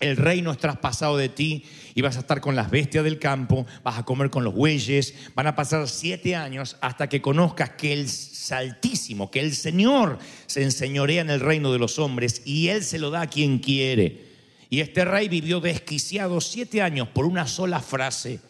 el 0.00 0.16
reino 0.16 0.52
es 0.52 0.58
traspasado 0.58 1.16
de 1.16 1.28
ti 1.28 1.64
y 1.94 2.02
vas 2.02 2.16
a 2.16 2.20
estar 2.20 2.40
con 2.40 2.54
las 2.54 2.70
bestias 2.70 3.04
del 3.04 3.18
campo, 3.18 3.66
vas 3.82 3.98
a 3.98 4.04
comer 4.04 4.30
con 4.30 4.44
los 4.44 4.54
bueyes, 4.54 5.14
van 5.34 5.46
a 5.46 5.56
pasar 5.56 5.88
siete 5.88 6.36
años 6.36 6.76
hasta 6.80 7.08
que 7.08 7.22
conozcas 7.22 7.70
que 7.70 7.92
el 7.92 8.08
Altísimo, 8.50 9.30
que 9.30 9.40
el 9.40 9.54
Señor 9.54 10.18
se 10.46 10.62
enseñorea 10.62 11.20
en 11.20 11.30
el 11.30 11.40
reino 11.40 11.72
de 11.72 11.78
los 11.78 11.98
hombres 11.98 12.42
y 12.44 12.68
Él 12.68 12.84
se 12.84 12.98
lo 12.98 13.10
da 13.10 13.22
a 13.22 13.26
quien 13.26 13.58
quiere. 13.58 14.26
Y 14.68 14.80
este 14.80 15.04
rey 15.04 15.28
vivió 15.28 15.60
desquiciado 15.60 16.40
siete 16.40 16.82
años 16.82 17.08
por 17.08 17.24
una 17.24 17.48
sola 17.48 17.80
frase. 17.80 18.40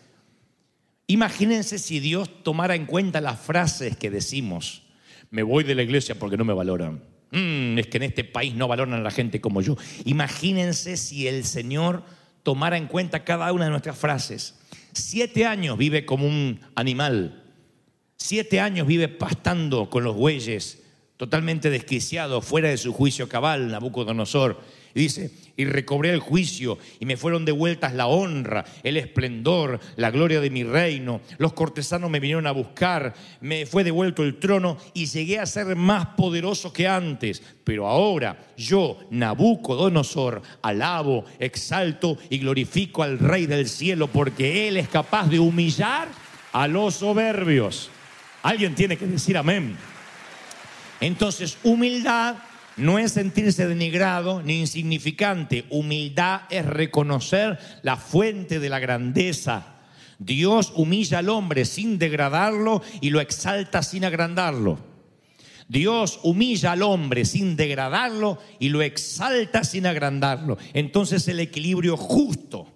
Imagínense 1.07 1.79
si 1.79 2.01
Dios 2.01 2.43
tomara 2.43 2.75
en 2.75 2.85
cuenta 2.85 3.21
las 3.21 3.41
frases 3.41 3.97
que 3.97 4.11
decimos. 4.11 4.83
Me 5.31 5.43
voy 5.43 5.65
de 5.65 5.75
la 5.75 5.83
iglesia 5.83 6.19
porque 6.19 6.37
no 6.37 6.45
me 6.45 6.53
valoran 6.53 7.15
Mm, 7.31 7.79
es 7.79 7.87
que 7.89 7.97
en 7.97 8.05
este 8.05 8.25
país 8.25 8.55
no 8.55 8.69
valoran 8.69 8.95
a 8.95 9.01
la 9.01 9.11
gente 9.11 9.41
como 9.41 9.61
yo. 9.61 9.77
Imagínense 10.05 10.97
si 10.97 11.27
el 11.27 11.45
Señor 11.45 12.05
tomara 12.43 12.77
en 12.77 12.87
cuenta 12.87 13.25
cada 13.25 13.53
una 13.53 13.65
de 13.65 13.71
nuestras 13.71 13.99
frases. 13.99 14.55
Siete 14.93 15.45
años 15.45 15.77
vive 15.77 16.07
como 16.07 16.27
un 16.27 16.61
animal. 16.75 17.43
Siete 18.17 18.61
años 18.61 18.87
vive 18.87 19.09
pastando 19.09 19.91
con 19.91 20.05
los 20.05 20.17
bueyes, 20.17 20.83
totalmente 21.17 21.69
desquiciado, 21.71 22.41
fuera 22.41 22.69
de 22.69 22.79
su 22.79 22.93
juicio 22.93 23.29
cabal, 23.29 23.69
Nabucodonosor. 23.69 24.61
Y 24.95 25.01
dice, 25.01 25.31
y 25.57 25.64
recobré 25.64 26.11
el 26.11 26.21
juicio 26.21 26.79
y 27.01 27.07
me 27.07 27.16
fueron 27.16 27.45
devueltas 27.45 27.95
la 27.95 28.07
honra, 28.07 28.64
el 28.83 28.97
esplendor, 28.97 29.81
la 29.97 30.11
gloria 30.11 30.40
de 30.40 30.51
mi 30.51 30.64
reino. 30.64 31.21
Los 31.38 31.55
cortesanos 31.55 32.11
me 32.11 32.21
vinieron 32.21 32.47
a 32.47 32.53
buscar, 32.53 33.14
me 33.40 33.66
fue 33.66 33.85
devuelto 33.85 34.23
el 34.23 34.38
trono 34.38 34.77
y 34.95 35.07
llegué 35.07 35.38
a 35.38 35.47
ser 35.47 35.75
más 35.77 36.07
poderoso 36.16 36.73
que 36.73 36.87
antes. 36.87 37.42
Pero 37.64 37.88
ahora 37.88 38.47
yo, 38.57 38.99
Nabucodonosor, 39.11 40.42
alabo, 40.62 41.25
exalto 41.38 42.19
y 42.31 42.38
glorifico 42.38 43.03
al 43.03 43.19
Rey 43.19 43.47
del 43.47 43.69
cielo 43.69 44.09
porque 44.09 44.69
Él 44.69 44.77
es 44.77 44.88
capaz 44.88 45.29
de 45.29 45.38
humillar 45.38 46.09
a 46.53 46.69
los 46.69 46.97
soberbios. 46.97 47.90
Alguien 48.42 48.75
tiene 48.75 48.97
que 48.97 49.07
decir 49.07 49.37
amén. 49.37 49.77
Entonces, 51.01 51.59
humildad 51.62 52.37
no 52.77 52.99
es 52.99 53.12
sentirse 53.12 53.67
denigrado 53.67 54.43
ni 54.43 54.61
insignificante. 54.61 55.65
Humildad 55.71 56.43
es 56.51 56.67
reconocer 56.67 57.59
la 57.83 57.97
fuente 57.97 58.61
de 58.61 58.69
la 58.69 58.79
grandeza. 58.79 59.77
Dios 60.19 60.73
humilla 60.77 61.19
al 61.19 61.29
hombre 61.29 61.65
sin 61.65 61.99
degradarlo 61.99 62.83
y 63.01 63.11
lo 63.11 63.21
exalta 63.21 63.83
sin 63.83 64.05
agrandarlo. 64.05 64.79
Dios 65.69 66.21
humilla 66.23 66.73
al 66.73 66.83
hombre 66.83 67.25
sin 67.25 67.57
degradarlo 67.57 68.39
y 68.61 68.69
lo 68.69 68.83
exalta 68.83 69.65
sin 69.65 69.87
agrandarlo. 69.87 70.59
Entonces 70.75 71.27
el 71.29 71.41
equilibrio 71.41 71.97
justo 71.97 72.76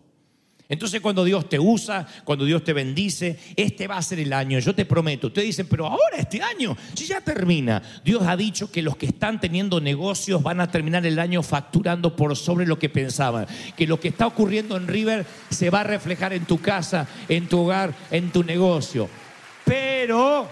entonces 0.71 1.01
cuando 1.01 1.25
Dios 1.25 1.49
te 1.49 1.59
usa, 1.59 2.07
cuando 2.23 2.45
Dios 2.45 2.63
te 2.63 2.73
bendice, 2.73 3.37
este 3.57 3.89
va 3.89 3.97
a 3.97 4.03
ser 4.03 4.21
el 4.21 4.33
año, 4.33 4.61
yo 4.61 4.73
te 4.73 4.85
prometo. 4.85 5.27
Ustedes 5.27 5.49
dicen, 5.49 5.67
pero 5.69 5.85
ahora 5.85 6.17
este 6.17 6.41
año, 6.41 6.77
si 6.95 7.07
ya 7.07 7.21
termina. 7.21 7.83
Dios 8.05 8.23
ha 8.25 8.37
dicho 8.37 8.71
que 8.71 8.81
los 8.81 8.97
que 8.97 9.07
están 9.07 9.41
teniendo 9.41 9.81
negocios 9.81 10.41
van 10.45 10.61
a 10.61 10.71
terminar 10.71 11.05
el 11.05 11.19
año 11.19 11.43
facturando 11.43 12.15
por 12.15 12.37
sobre 12.37 12.67
lo 12.67 12.79
que 12.79 12.89
pensaban. 12.89 13.49
Que 13.77 13.89
lo 13.89 13.99
que 13.99 14.09
está 14.09 14.29
ocurriendo 14.29 14.77
en 14.77 14.87
River 14.87 15.27
se 15.51 15.71
va 15.71 15.81
a 15.81 15.85
reflejar 15.85 16.33
en 16.35 16.45
tu 16.45 16.61
casa, 16.61 17.09
en 17.29 17.49
tu 17.49 17.63
hogar, 17.63 17.93
en 18.13 18.31
tu 18.31 18.45
negocio. 18.45 19.09
Pero 19.65 20.49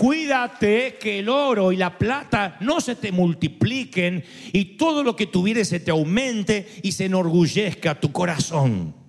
Cuídate 0.00 0.96
que 0.98 1.18
el 1.18 1.28
oro 1.28 1.72
y 1.72 1.76
la 1.76 1.98
plata 1.98 2.56
no 2.60 2.80
se 2.80 2.96
te 2.96 3.12
multipliquen 3.12 4.24
y 4.50 4.76
todo 4.78 5.02
lo 5.02 5.14
que 5.14 5.26
tuvieres 5.26 5.68
se 5.68 5.78
te 5.78 5.90
aumente 5.90 6.66
y 6.82 6.92
se 6.92 7.04
enorgullezca 7.04 8.00
tu 8.00 8.10
corazón. 8.10 8.99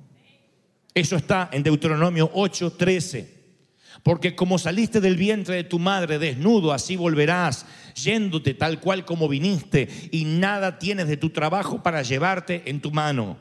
Eso 0.93 1.15
está 1.15 1.49
en 1.51 1.63
Deuteronomio 1.63 2.31
8:13. 2.33 3.41
Porque 4.03 4.35
como 4.35 4.57
saliste 4.57 4.99
del 4.99 5.15
vientre 5.15 5.55
de 5.55 5.63
tu 5.63 5.77
madre 5.77 6.17
desnudo, 6.17 6.73
así 6.73 6.95
volverás, 6.95 7.65
yéndote 7.95 8.55
tal 8.55 8.79
cual 8.79 9.05
como 9.05 9.27
viniste, 9.27 9.87
y 10.11 10.25
nada 10.25 10.79
tienes 10.79 11.07
de 11.07 11.17
tu 11.17 11.29
trabajo 11.29 11.83
para 11.83 12.01
llevarte 12.01 12.63
en 12.65 12.81
tu 12.81 12.91
mano. 12.91 13.37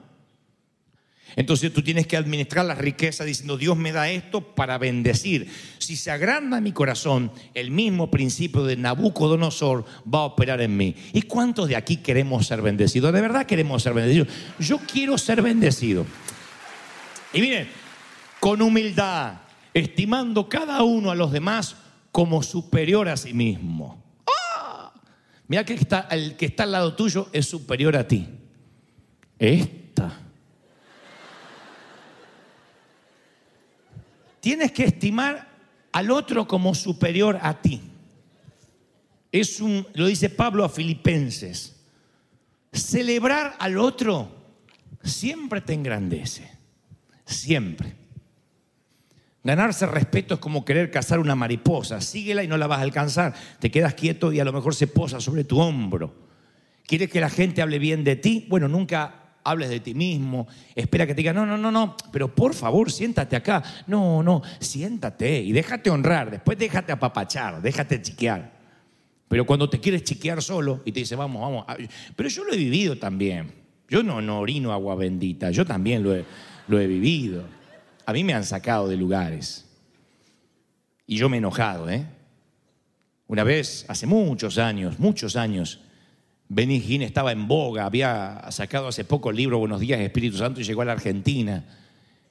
Entonces 1.36 1.72
tú 1.72 1.82
tienes 1.82 2.06
que 2.06 2.16
administrar 2.16 2.64
la 2.64 2.74
riqueza 2.74 3.24
diciendo, 3.24 3.56
Dios 3.56 3.76
me 3.76 3.92
da 3.92 4.10
esto 4.10 4.40
para 4.54 4.78
bendecir. 4.78 5.48
Si 5.78 5.96
se 5.96 6.10
agranda 6.10 6.60
mi 6.60 6.72
corazón, 6.72 7.30
el 7.54 7.70
mismo 7.70 8.10
principio 8.10 8.64
de 8.64 8.76
Nabucodonosor 8.76 9.84
va 10.12 10.20
a 10.20 10.24
operar 10.24 10.60
en 10.60 10.76
mí. 10.76 10.94
¿Y 11.12 11.22
cuántos 11.22 11.68
de 11.68 11.76
aquí 11.76 11.98
queremos 11.98 12.46
ser 12.46 12.62
bendecidos? 12.62 13.12
De 13.12 13.20
verdad 13.20 13.46
queremos 13.46 13.82
ser 13.82 13.94
bendecidos. 13.94 14.28
Yo 14.58 14.78
quiero 14.78 15.16
ser 15.18 15.40
bendecido. 15.40 16.04
Y 17.32 17.40
miren, 17.40 17.68
con 18.40 18.60
humildad, 18.62 19.40
estimando 19.72 20.48
cada 20.48 20.82
uno 20.82 21.10
a 21.10 21.14
los 21.14 21.30
demás 21.30 21.76
como 22.10 22.42
superior 22.42 23.08
a 23.08 23.16
sí 23.16 23.32
mismo. 23.32 24.02
¡Ah! 24.26 24.92
Mira 25.46 25.64
que 25.64 25.78
el 26.10 26.36
que 26.36 26.46
está 26.46 26.62
al 26.64 26.72
lado 26.72 26.94
tuyo 26.94 27.28
es 27.32 27.46
superior 27.46 27.96
a 27.96 28.06
ti. 28.06 28.28
Esta. 29.38 30.20
Tienes 34.40 34.72
que 34.72 34.84
estimar 34.84 35.48
al 35.92 36.10
otro 36.10 36.48
como 36.48 36.74
superior 36.74 37.38
a 37.42 37.60
ti. 37.60 37.80
Es 39.32 39.60
un, 39.60 39.86
lo 39.94 40.06
dice 40.06 40.30
Pablo 40.30 40.64
a 40.64 40.68
Filipenses. 40.68 41.76
Celebrar 42.72 43.56
al 43.58 43.78
otro 43.78 44.30
siempre 45.02 45.60
te 45.60 45.74
engrandece. 45.74 46.59
Siempre. 47.30 47.94
Ganarse 49.42 49.86
respeto 49.86 50.34
es 50.34 50.40
como 50.40 50.64
querer 50.64 50.90
cazar 50.90 51.18
una 51.18 51.34
mariposa. 51.34 52.00
Síguela 52.00 52.42
y 52.42 52.48
no 52.48 52.58
la 52.58 52.66
vas 52.66 52.80
a 52.80 52.82
alcanzar. 52.82 53.34
Te 53.58 53.70
quedas 53.70 53.94
quieto 53.94 54.32
y 54.32 54.40
a 54.40 54.44
lo 54.44 54.52
mejor 54.52 54.74
se 54.74 54.86
posa 54.86 55.20
sobre 55.20 55.44
tu 55.44 55.58
hombro. 55.58 56.28
¿Quieres 56.86 57.08
que 57.08 57.20
la 57.20 57.30
gente 57.30 57.62
hable 57.62 57.78
bien 57.78 58.04
de 58.04 58.16
ti? 58.16 58.46
Bueno, 58.48 58.68
nunca 58.68 59.36
hables 59.44 59.70
de 59.70 59.80
ti 59.80 59.94
mismo. 59.94 60.46
Espera 60.74 61.06
que 61.06 61.14
te 61.14 61.18
diga, 61.18 61.32
no, 61.32 61.46
no, 61.46 61.56
no, 61.56 61.70
no, 61.70 61.96
pero 62.12 62.34
por 62.34 62.52
favor, 62.52 62.90
siéntate 62.90 63.36
acá. 63.36 63.62
No, 63.86 64.22
no, 64.22 64.42
siéntate 64.58 65.40
y 65.40 65.52
déjate 65.52 65.88
honrar. 65.88 66.30
Después 66.30 66.58
déjate 66.58 66.92
apapachar, 66.92 67.62
déjate 67.62 68.02
chiquear. 68.02 68.60
Pero 69.28 69.46
cuando 69.46 69.70
te 69.70 69.78
quieres 69.78 70.02
chiquear 70.02 70.42
solo 70.42 70.82
y 70.84 70.92
te 70.92 71.00
dice, 71.00 71.14
vamos, 71.14 71.40
vamos. 71.40 71.64
Pero 72.16 72.28
yo 72.28 72.44
lo 72.44 72.52
he 72.52 72.56
vivido 72.56 72.98
también. 72.98 73.52
Yo 73.88 74.02
no, 74.02 74.20
no 74.20 74.40
orino 74.40 74.72
agua 74.72 74.96
bendita. 74.96 75.50
Yo 75.50 75.64
también 75.64 76.02
lo 76.02 76.14
he 76.14 76.24
lo 76.70 76.80
he 76.80 76.86
vivido. 76.86 77.42
A 78.06 78.12
mí 78.12 78.22
me 78.22 78.32
han 78.32 78.44
sacado 78.44 78.88
de 78.88 78.96
lugares. 78.96 79.66
Y 81.06 81.16
yo 81.16 81.28
me 81.28 81.36
he 81.36 81.38
enojado, 81.38 81.90
¿eh? 81.90 82.06
Una 83.26 83.42
vez, 83.42 83.84
hace 83.88 84.06
muchos 84.06 84.56
años, 84.56 84.98
muchos 84.98 85.34
años, 85.34 85.80
Benny 86.48 86.78
Hinn 86.78 87.02
estaba 87.02 87.32
en 87.32 87.48
boga, 87.48 87.86
había 87.86 88.44
sacado 88.50 88.88
hace 88.88 89.04
poco 89.04 89.30
el 89.30 89.36
libro 89.36 89.58
Buenos 89.58 89.80
días 89.80 90.00
Espíritu 90.00 90.36
Santo 90.36 90.60
y 90.60 90.64
llegó 90.64 90.82
a 90.82 90.84
la 90.84 90.92
Argentina. 90.92 91.64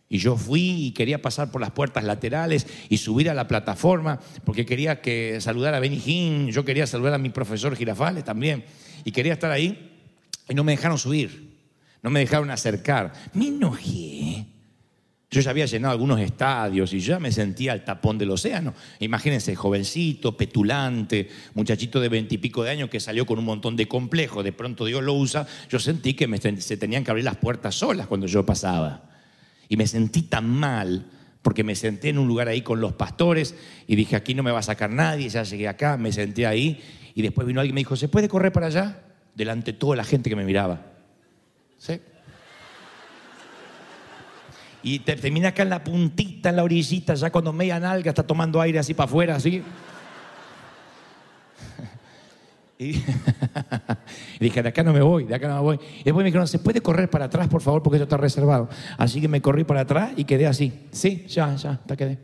Y 0.07 0.17
yo 0.17 0.37
fui 0.37 0.87
y 0.87 0.91
quería 0.91 1.21
pasar 1.21 1.51
por 1.51 1.61
las 1.61 1.71
puertas 1.71 2.03
laterales 2.05 2.65
y 2.89 2.97
subir 2.97 3.29
a 3.29 3.33
la 3.33 3.47
plataforma 3.47 4.19
porque 4.45 4.65
quería 4.65 5.01
que 5.01 5.39
saludara 5.41 5.77
a 5.77 5.79
Benny 5.81 6.01
Hinn, 6.05 6.51
yo 6.51 6.63
quería 6.63 6.87
saludar 6.87 7.13
a 7.13 7.17
mi 7.17 7.29
profesor 7.29 7.75
Girafales 7.75 8.23
también 8.23 8.63
y 9.03 9.11
quería 9.11 9.33
estar 9.33 9.51
ahí 9.51 9.91
y 10.47 10.53
no 10.55 10.63
me 10.63 10.71
dejaron 10.71 10.97
subir. 10.97 11.48
No 12.01 12.09
me 12.09 12.19
dejaron 12.19 12.51
acercar. 12.51 13.13
Me 13.33 13.47
enojé. 13.47 14.45
Yo 15.31 15.41
ya 15.41 15.51
había 15.51 15.67
llenado 15.67 15.91
algunos 15.91 16.19
estadios 16.19 16.91
y 16.91 16.99
ya 16.99 17.19
me 17.19 17.31
sentía 17.31 17.73
al 17.73 17.85
tapón 17.85 18.17
del 18.17 18.31
océano. 18.31 18.73
Imagínense, 18.99 19.55
jovencito, 19.55 20.35
petulante, 20.35 21.29
muchachito 21.53 21.99
de 21.99 22.09
veintipico 22.09 22.63
de 22.63 22.71
años 22.71 22.89
que 22.89 22.99
salió 22.99 23.27
con 23.27 23.37
un 23.37 23.45
montón 23.45 23.75
de 23.75 23.87
complejos. 23.87 24.43
De 24.43 24.53
pronto 24.53 24.85
Dios 24.85 25.03
lo 25.03 25.13
usa. 25.13 25.45
Yo 25.69 25.77
sentí 25.77 26.15
que 26.15 26.27
se 26.59 26.77
tenían 26.77 27.03
que 27.03 27.11
abrir 27.11 27.25
las 27.25 27.37
puertas 27.37 27.75
solas 27.75 28.07
cuando 28.07 28.25
yo 28.25 28.43
pasaba. 28.43 29.03
Y 29.67 29.77
me 29.77 29.85
sentí 29.85 30.23
tan 30.23 30.49
mal 30.49 31.05
porque 31.43 31.63
me 31.63 31.75
senté 31.75 32.09
en 32.09 32.17
un 32.17 32.27
lugar 32.27 32.47
ahí 32.47 32.63
con 32.63 32.81
los 32.81 32.93
pastores 32.93 33.53
y 33.85 33.95
dije, 33.95 34.15
aquí 34.15 34.33
no 34.33 34.41
me 34.41 34.51
va 34.51 34.59
a 34.59 34.63
sacar 34.63 34.89
nadie. 34.89 35.29
Ya 35.29 35.43
llegué 35.43 35.67
acá, 35.67 35.95
me 35.97 36.11
senté 36.11 36.47
ahí 36.47 36.81
y 37.13 37.21
después 37.21 37.45
vino 37.45 37.61
alguien 37.61 37.73
y 37.73 37.75
me 37.75 37.81
dijo, 37.81 37.95
¿se 37.95 38.07
puede 38.07 38.27
correr 38.27 38.51
para 38.51 38.65
allá? 38.65 39.03
Delante 39.35 39.73
de 39.73 39.77
toda 39.77 39.95
la 39.95 40.03
gente 40.03 40.27
que 40.31 40.35
me 40.35 40.43
miraba. 40.43 40.88
¿Sí? 41.79 41.99
Y 44.81 44.99
termina 44.99 45.49
acá 45.49 45.63
en 45.63 45.69
la 45.69 45.83
puntita, 45.83 46.49
en 46.49 46.55
la 46.55 46.63
orillita, 46.63 47.13
ya 47.15 47.31
cuando 47.31 47.51
media 47.51 47.79
nalga 47.79 48.09
está 48.11 48.23
tomando 48.23 48.61
aire 48.61 48.79
así 48.79 48.93
para 48.93 49.09
afuera, 49.09 49.35
así. 49.35 49.63
Y, 52.77 52.93
dije, 54.39 54.63
de 54.63 54.69
acá 54.69 54.83
no 54.83 54.93
me 54.93 55.01
voy, 55.01 55.25
de 55.25 55.35
acá 55.35 55.49
no 55.49 55.55
me 55.55 55.61
voy. 55.61 55.79
Y 55.99 56.03
después 56.03 56.23
me 56.23 56.25
dijeron, 56.25 56.47
¿se 56.47 56.59
puede 56.59 56.79
correr 56.79 57.09
para 57.09 57.25
atrás, 57.25 57.49
por 57.49 57.61
favor? 57.61 57.83
Porque 57.83 57.97
esto 57.97 58.05
está 58.05 58.15
reservado. 58.15 58.69
Así 58.97 59.19
que 59.19 59.27
me 59.27 59.41
corrí 59.41 59.65
para 59.65 59.81
atrás 59.81 60.11
y 60.15 60.23
quedé 60.23 60.47
así. 60.47 60.87
Sí, 60.91 61.25
ya, 61.27 61.53
ya, 61.55 61.71
hasta 61.71 61.97
quedé. 61.97 62.17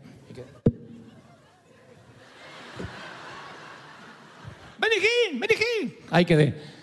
Benijín, 4.80 5.40
Benijín. 5.42 5.96
Ahí 6.10 6.24
quedé. 6.24 6.75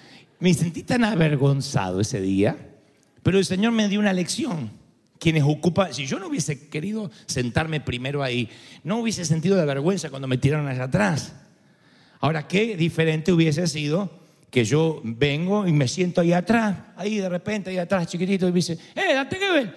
Me 0.43 0.53
sentí 0.55 0.83
tan 0.83 1.05
avergonzado 1.05 2.01
ese 2.01 2.21
día, 2.21 2.57
pero 3.23 3.39
el 3.39 3.45
Señor 3.45 3.71
me 3.71 3.89
dio 3.89 4.01
una 4.01 4.13
lección. 4.13 4.73
Quienes 5.21 5.45
ocupan, 5.45 5.95
si 5.95 6.05
yo 6.05 6.19
no 6.19 6.27
hubiese 6.27 6.69
querido 6.69 7.13
sentarme 7.27 7.81
primero 7.81 8.25
ahí, 8.25 8.49
no 8.83 8.99
hubiese 8.99 9.25
sentido 9.25 9.55
de 9.55 9.65
vergüenza 9.65 10.11
cuando 10.11 10.27
me 10.27 10.39
tiraron 10.39 10.67
allá 10.67 10.83
atrás. 10.83 11.33
Ahora, 12.19 12.49
qué 12.49 12.77
diferente 12.77 13.33
hubiese 13.33 13.69
sido 13.69 14.11
que 14.51 14.65
yo 14.65 15.01
vengo 15.05 15.65
y 15.69 15.73
me 15.73 15.87
siento 15.87 16.21
ahí 16.21 16.33
atrás, 16.33 16.77
ahí 16.97 17.19
de 17.19 17.29
repente, 17.29 17.71
ahí 17.71 17.79
atrás, 17.79 18.09
chiquitito, 18.09 18.49
y 18.49 18.51
me 18.51 18.57
dice, 18.57 18.77
¡eh, 18.97 19.15
date 19.15 19.39
que 19.39 19.49
ven! 19.49 19.73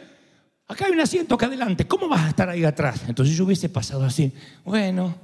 Acá 0.68 0.88
hay 0.88 0.94
un 0.94 1.00
asiento 1.00 1.36
acá 1.36 1.46
adelante, 1.46 1.86
¿cómo 1.86 2.10
vas 2.10 2.26
a 2.26 2.30
estar 2.30 2.50
ahí 2.50 2.64
atrás? 2.64 3.04
Entonces 3.08 3.38
yo 3.38 3.46
hubiese 3.46 3.70
pasado 3.70 4.04
así, 4.04 4.34
bueno, 4.64 5.16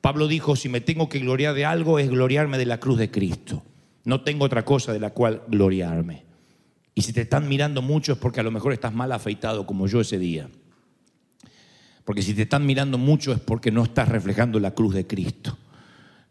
Pablo 0.00 0.28
dijo, 0.28 0.56
si 0.56 0.68
me 0.68 0.80
tengo 0.80 1.08
que 1.08 1.18
gloriar 1.18 1.54
de 1.54 1.66
algo 1.66 1.98
es 1.98 2.08
gloriarme 2.08 2.58
de 2.58 2.66
la 2.66 2.80
cruz 2.80 2.98
de 2.98 3.10
Cristo. 3.10 3.62
No 4.04 4.22
tengo 4.22 4.44
otra 4.44 4.64
cosa 4.64 4.92
de 4.92 5.00
la 5.00 5.10
cual 5.10 5.42
gloriarme. 5.48 6.24
Y 6.94 7.02
si 7.02 7.12
te 7.12 7.22
están 7.22 7.48
mirando 7.48 7.82
mucho 7.82 8.12
es 8.12 8.18
porque 8.18 8.40
a 8.40 8.42
lo 8.42 8.50
mejor 8.50 8.72
estás 8.72 8.94
mal 8.94 9.12
afeitado 9.12 9.66
como 9.66 9.86
yo 9.86 10.00
ese 10.00 10.18
día. 10.18 10.48
Porque 12.04 12.22
si 12.22 12.34
te 12.34 12.42
están 12.42 12.66
mirando 12.66 12.98
mucho 12.98 13.32
es 13.32 13.40
porque 13.40 13.70
no 13.70 13.84
estás 13.84 14.08
reflejando 14.08 14.58
la 14.58 14.74
cruz 14.74 14.94
de 14.94 15.06
Cristo. 15.06 15.56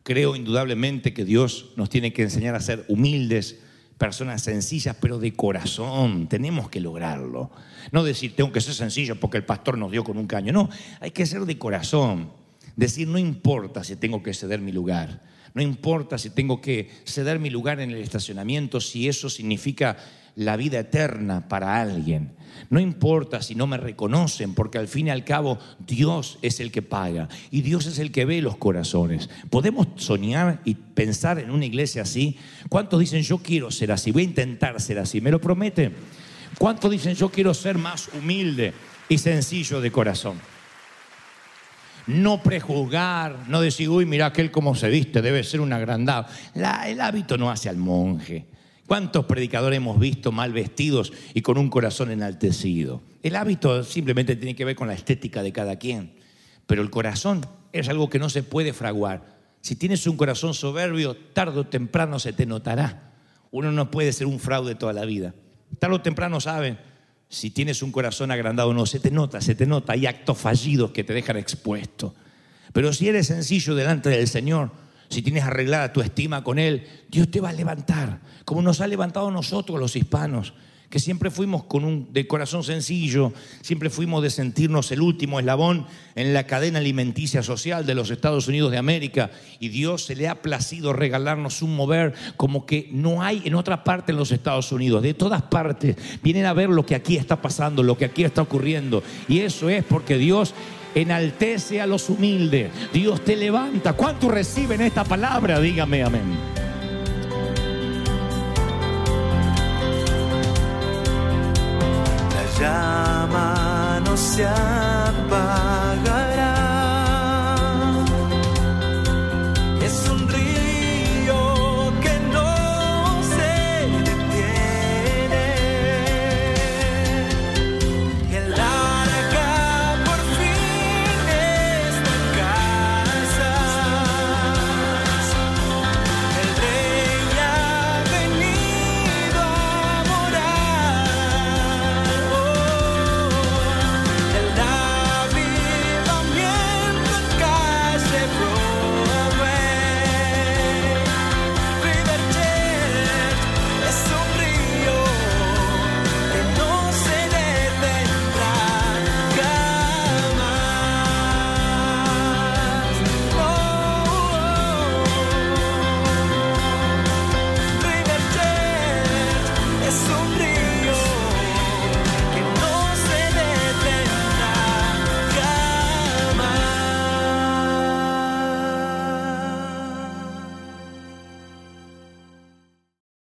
Creo 0.03 0.35
indudablemente 0.35 1.13
que 1.13 1.25
Dios 1.25 1.71
nos 1.75 1.89
tiene 1.89 2.11
que 2.11 2.23
enseñar 2.23 2.55
a 2.55 2.61
ser 2.61 2.85
humildes, 2.87 3.59
personas 3.99 4.41
sencillas, 4.41 4.95
pero 4.99 5.19
de 5.19 5.33
corazón. 5.33 6.27
Tenemos 6.27 6.69
que 6.69 6.79
lograrlo. 6.79 7.51
No 7.91 8.03
decir, 8.03 8.35
tengo 8.35 8.51
que 8.51 8.61
ser 8.61 8.73
sencillo 8.73 9.19
porque 9.19 9.37
el 9.37 9.45
pastor 9.45 9.77
nos 9.77 9.91
dio 9.91 10.03
con 10.03 10.17
un 10.17 10.25
caño. 10.25 10.51
No, 10.51 10.69
hay 10.99 11.11
que 11.11 11.25
ser 11.25 11.45
de 11.45 11.57
corazón. 11.59 12.31
Decir, 12.79 13.09
no 13.09 13.17
importa 13.17 13.83
si 13.83 13.97
tengo 13.97 14.23
que 14.23 14.33
ceder 14.33 14.61
mi 14.61 14.71
lugar. 14.71 15.21
No 15.53 15.61
importa 15.61 16.17
si 16.17 16.29
tengo 16.29 16.61
que 16.61 16.89
ceder 17.03 17.37
mi 17.37 17.49
lugar 17.49 17.81
en 17.81 17.91
el 17.91 17.97
estacionamiento, 17.97 18.79
si 18.79 19.09
eso 19.09 19.29
significa 19.29 19.97
la 20.37 20.55
vida 20.55 20.79
eterna 20.79 21.49
para 21.49 21.81
alguien. 21.81 22.31
No 22.69 22.79
importa 22.79 23.41
si 23.41 23.53
no 23.53 23.67
me 23.67 23.75
reconocen, 23.75 24.53
porque 24.53 24.77
al 24.77 24.87
fin 24.87 25.07
y 25.07 25.09
al 25.09 25.25
cabo 25.25 25.59
Dios 25.85 26.39
es 26.41 26.61
el 26.61 26.71
que 26.71 26.81
paga 26.81 27.27
y 27.51 27.63
Dios 27.63 27.85
es 27.85 27.99
el 27.99 28.13
que 28.13 28.23
ve 28.23 28.41
los 28.41 28.55
corazones. 28.55 29.29
¿Podemos 29.49 29.87
soñar 29.97 30.61
y 30.63 30.75
pensar 30.75 31.37
en 31.37 31.51
una 31.51 31.65
iglesia 31.65 32.03
así? 32.03 32.37
¿Cuántos 32.69 33.01
dicen 33.01 33.23
yo 33.23 33.39
quiero 33.39 33.71
ser 33.71 33.91
así? 33.91 34.13
Voy 34.13 34.21
a 34.21 34.25
intentar 34.25 34.79
ser 34.79 34.99
así. 34.99 35.19
¿Me 35.19 35.31
lo 35.31 35.41
promete? 35.41 35.91
¿Cuántos 36.57 36.89
dicen 36.89 37.13
yo 37.13 37.27
quiero 37.27 37.53
ser 37.53 37.77
más 37.77 38.09
humilde 38.17 38.71
y 39.09 39.17
sencillo 39.17 39.81
de 39.81 39.91
corazón? 39.91 40.39
No 42.09 42.41
prejuzgar, 42.41 43.47
no 43.49 43.61
decir, 43.61 43.87
uy, 43.87 44.03
mira 44.07 44.25
aquel 44.25 44.49
cómo 44.49 44.73
se 44.73 44.89
viste, 44.89 45.21
debe 45.21 45.43
ser 45.43 45.61
un 45.61 45.71
agrandado. 45.71 46.25
el 46.55 47.01
hábito 47.01 47.37
no 47.37 47.51
hace 47.51 47.69
al 47.69 47.77
monje. 47.77 48.47
¿Cuántos 48.87 49.25
predicadores 49.25 49.77
hemos 49.77 49.99
visto 49.99 50.31
mal 50.31 50.51
vestidos 50.51 51.13
y 51.35 51.43
con 51.43 51.59
un 51.59 51.69
corazón 51.69 52.09
enaltecido? 52.09 53.03
El 53.21 53.35
hábito 53.35 53.83
simplemente 53.83 54.35
tiene 54.35 54.55
que 54.55 54.65
ver 54.65 54.75
con 54.75 54.87
la 54.87 54.95
estética 54.95 55.43
de 55.43 55.51
cada 55.51 55.75
quien, 55.75 56.15
pero 56.65 56.81
el 56.81 56.89
corazón 56.89 57.45
es 57.73 57.89
algo 57.89 58.09
que 58.09 58.17
no 58.17 58.29
se 58.29 58.41
puede 58.41 58.73
fraguar. 58.73 59.37
Si 59.61 59.75
tienes 59.75 60.07
un 60.07 60.17
corazón 60.17 60.55
soberbio, 60.55 61.15
tarde 61.15 61.59
o 61.59 61.67
temprano 61.67 62.17
se 62.17 62.33
te 62.33 62.47
notará. 62.47 63.13
Uno 63.51 63.71
no 63.71 63.91
puede 63.91 64.13
ser 64.13 64.25
un 64.25 64.39
fraude 64.39 64.73
toda 64.73 64.93
la 64.93 65.05
vida. 65.05 65.35
Tarde 65.77 65.97
o 65.97 66.01
temprano 66.01 66.41
saben 66.41 66.79
si 67.29 67.51
tienes 67.51 67.83
un 67.83 67.91
corazón 67.91 68.31
agrandado 68.31 68.69
o 68.69 68.73
no. 68.73 68.85
Se 68.85 68.99
te 68.99 69.11
nota, 69.11 69.39
se 69.39 69.55
te 69.55 69.67
nota. 69.67 69.93
Hay 69.93 70.07
actos 70.07 70.37
fallidos 70.37 70.91
que 70.91 71.03
te 71.03 71.13
dejan 71.13 71.37
expuesto. 71.37 72.15
Pero 72.73 72.91
si 72.91 73.07
eres 73.07 73.27
sencillo 73.27 73.75
delante 73.75 74.09
del 74.09 74.27
Señor, 74.27 74.71
si 75.09 75.21
tienes 75.21 75.43
arreglada 75.43 75.93
tu 75.93 76.01
estima 76.01 76.43
con 76.43 76.59
Él, 76.59 76.87
Dios 77.09 77.29
te 77.31 77.39
va 77.39 77.49
a 77.49 77.53
levantar, 77.53 78.19
como 78.45 78.61
nos 78.61 78.81
ha 78.81 78.87
levantado 78.87 79.31
nosotros 79.31 79.79
los 79.79 79.95
hispanos, 79.95 80.53
que 80.89 80.99
siempre 80.99 81.29
fuimos 81.29 81.63
con 81.63 81.83
un 81.83 82.11
de 82.11 82.27
corazón 82.27 82.63
sencillo, 82.63 83.31
siempre 83.61 83.89
fuimos 83.89 84.23
de 84.23 84.29
sentirnos 84.29 84.91
el 84.91 85.01
último 85.01 85.39
eslabón 85.39 85.85
en 86.15 86.33
la 86.33 86.47
cadena 86.47 86.79
alimenticia 86.79 87.43
social 87.43 87.85
de 87.85 87.95
los 87.95 88.09
Estados 88.09 88.47
Unidos 88.47 88.71
de 88.71 88.77
América 88.77 89.29
y 89.59 89.69
Dios 89.69 90.05
se 90.05 90.15
le 90.15 90.27
ha 90.27 90.41
placido 90.41 90.93
regalarnos 90.93 91.61
un 91.61 91.75
mover 91.75 92.13
como 92.37 92.65
que 92.65 92.89
no 92.91 93.21
hay 93.21 93.41
en 93.45 93.55
otra 93.55 93.83
parte 93.83 94.11
en 94.11 94.17
los 94.17 94.31
Estados 94.31 94.71
Unidos, 94.71 95.03
de 95.03 95.13
todas 95.13 95.43
partes 95.43 95.95
vienen 96.23 96.45
a 96.45 96.53
ver 96.53 96.69
lo 96.69 96.85
que 96.85 96.95
aquí 96.95 97.17
está 97.17 97.41
pasando, 97.41 97.83
lo 97.83 97.97
que 97.97 98.05
aquí 98.05 98.23
está 98.23 98.41
ocurriendo 98.41 99.03
y 99.27 99.39
eso 99.39 99.69
es 99.69 99.83
porque 99.83 100.17
Dios 100.17 100.53
enaltece 100.95 101.81
a 101.81 101.87
los 101.87 102.09
humildes. 102.09 102.71
Dios 102.91 103.23
te 103.23 103.35
levanta. 103.35 103.93
¿Cuántos 103.93 104.31
reciben 104.31 104.81
esta 104.81 105.03
palabra? 105.03 105.59
Dígame 105.59 106.03
amén. 106.03 106.68
Llama 112.59 114.01
no 114.05 114.17
se 114.17 114.45
apaga 114.45 115.68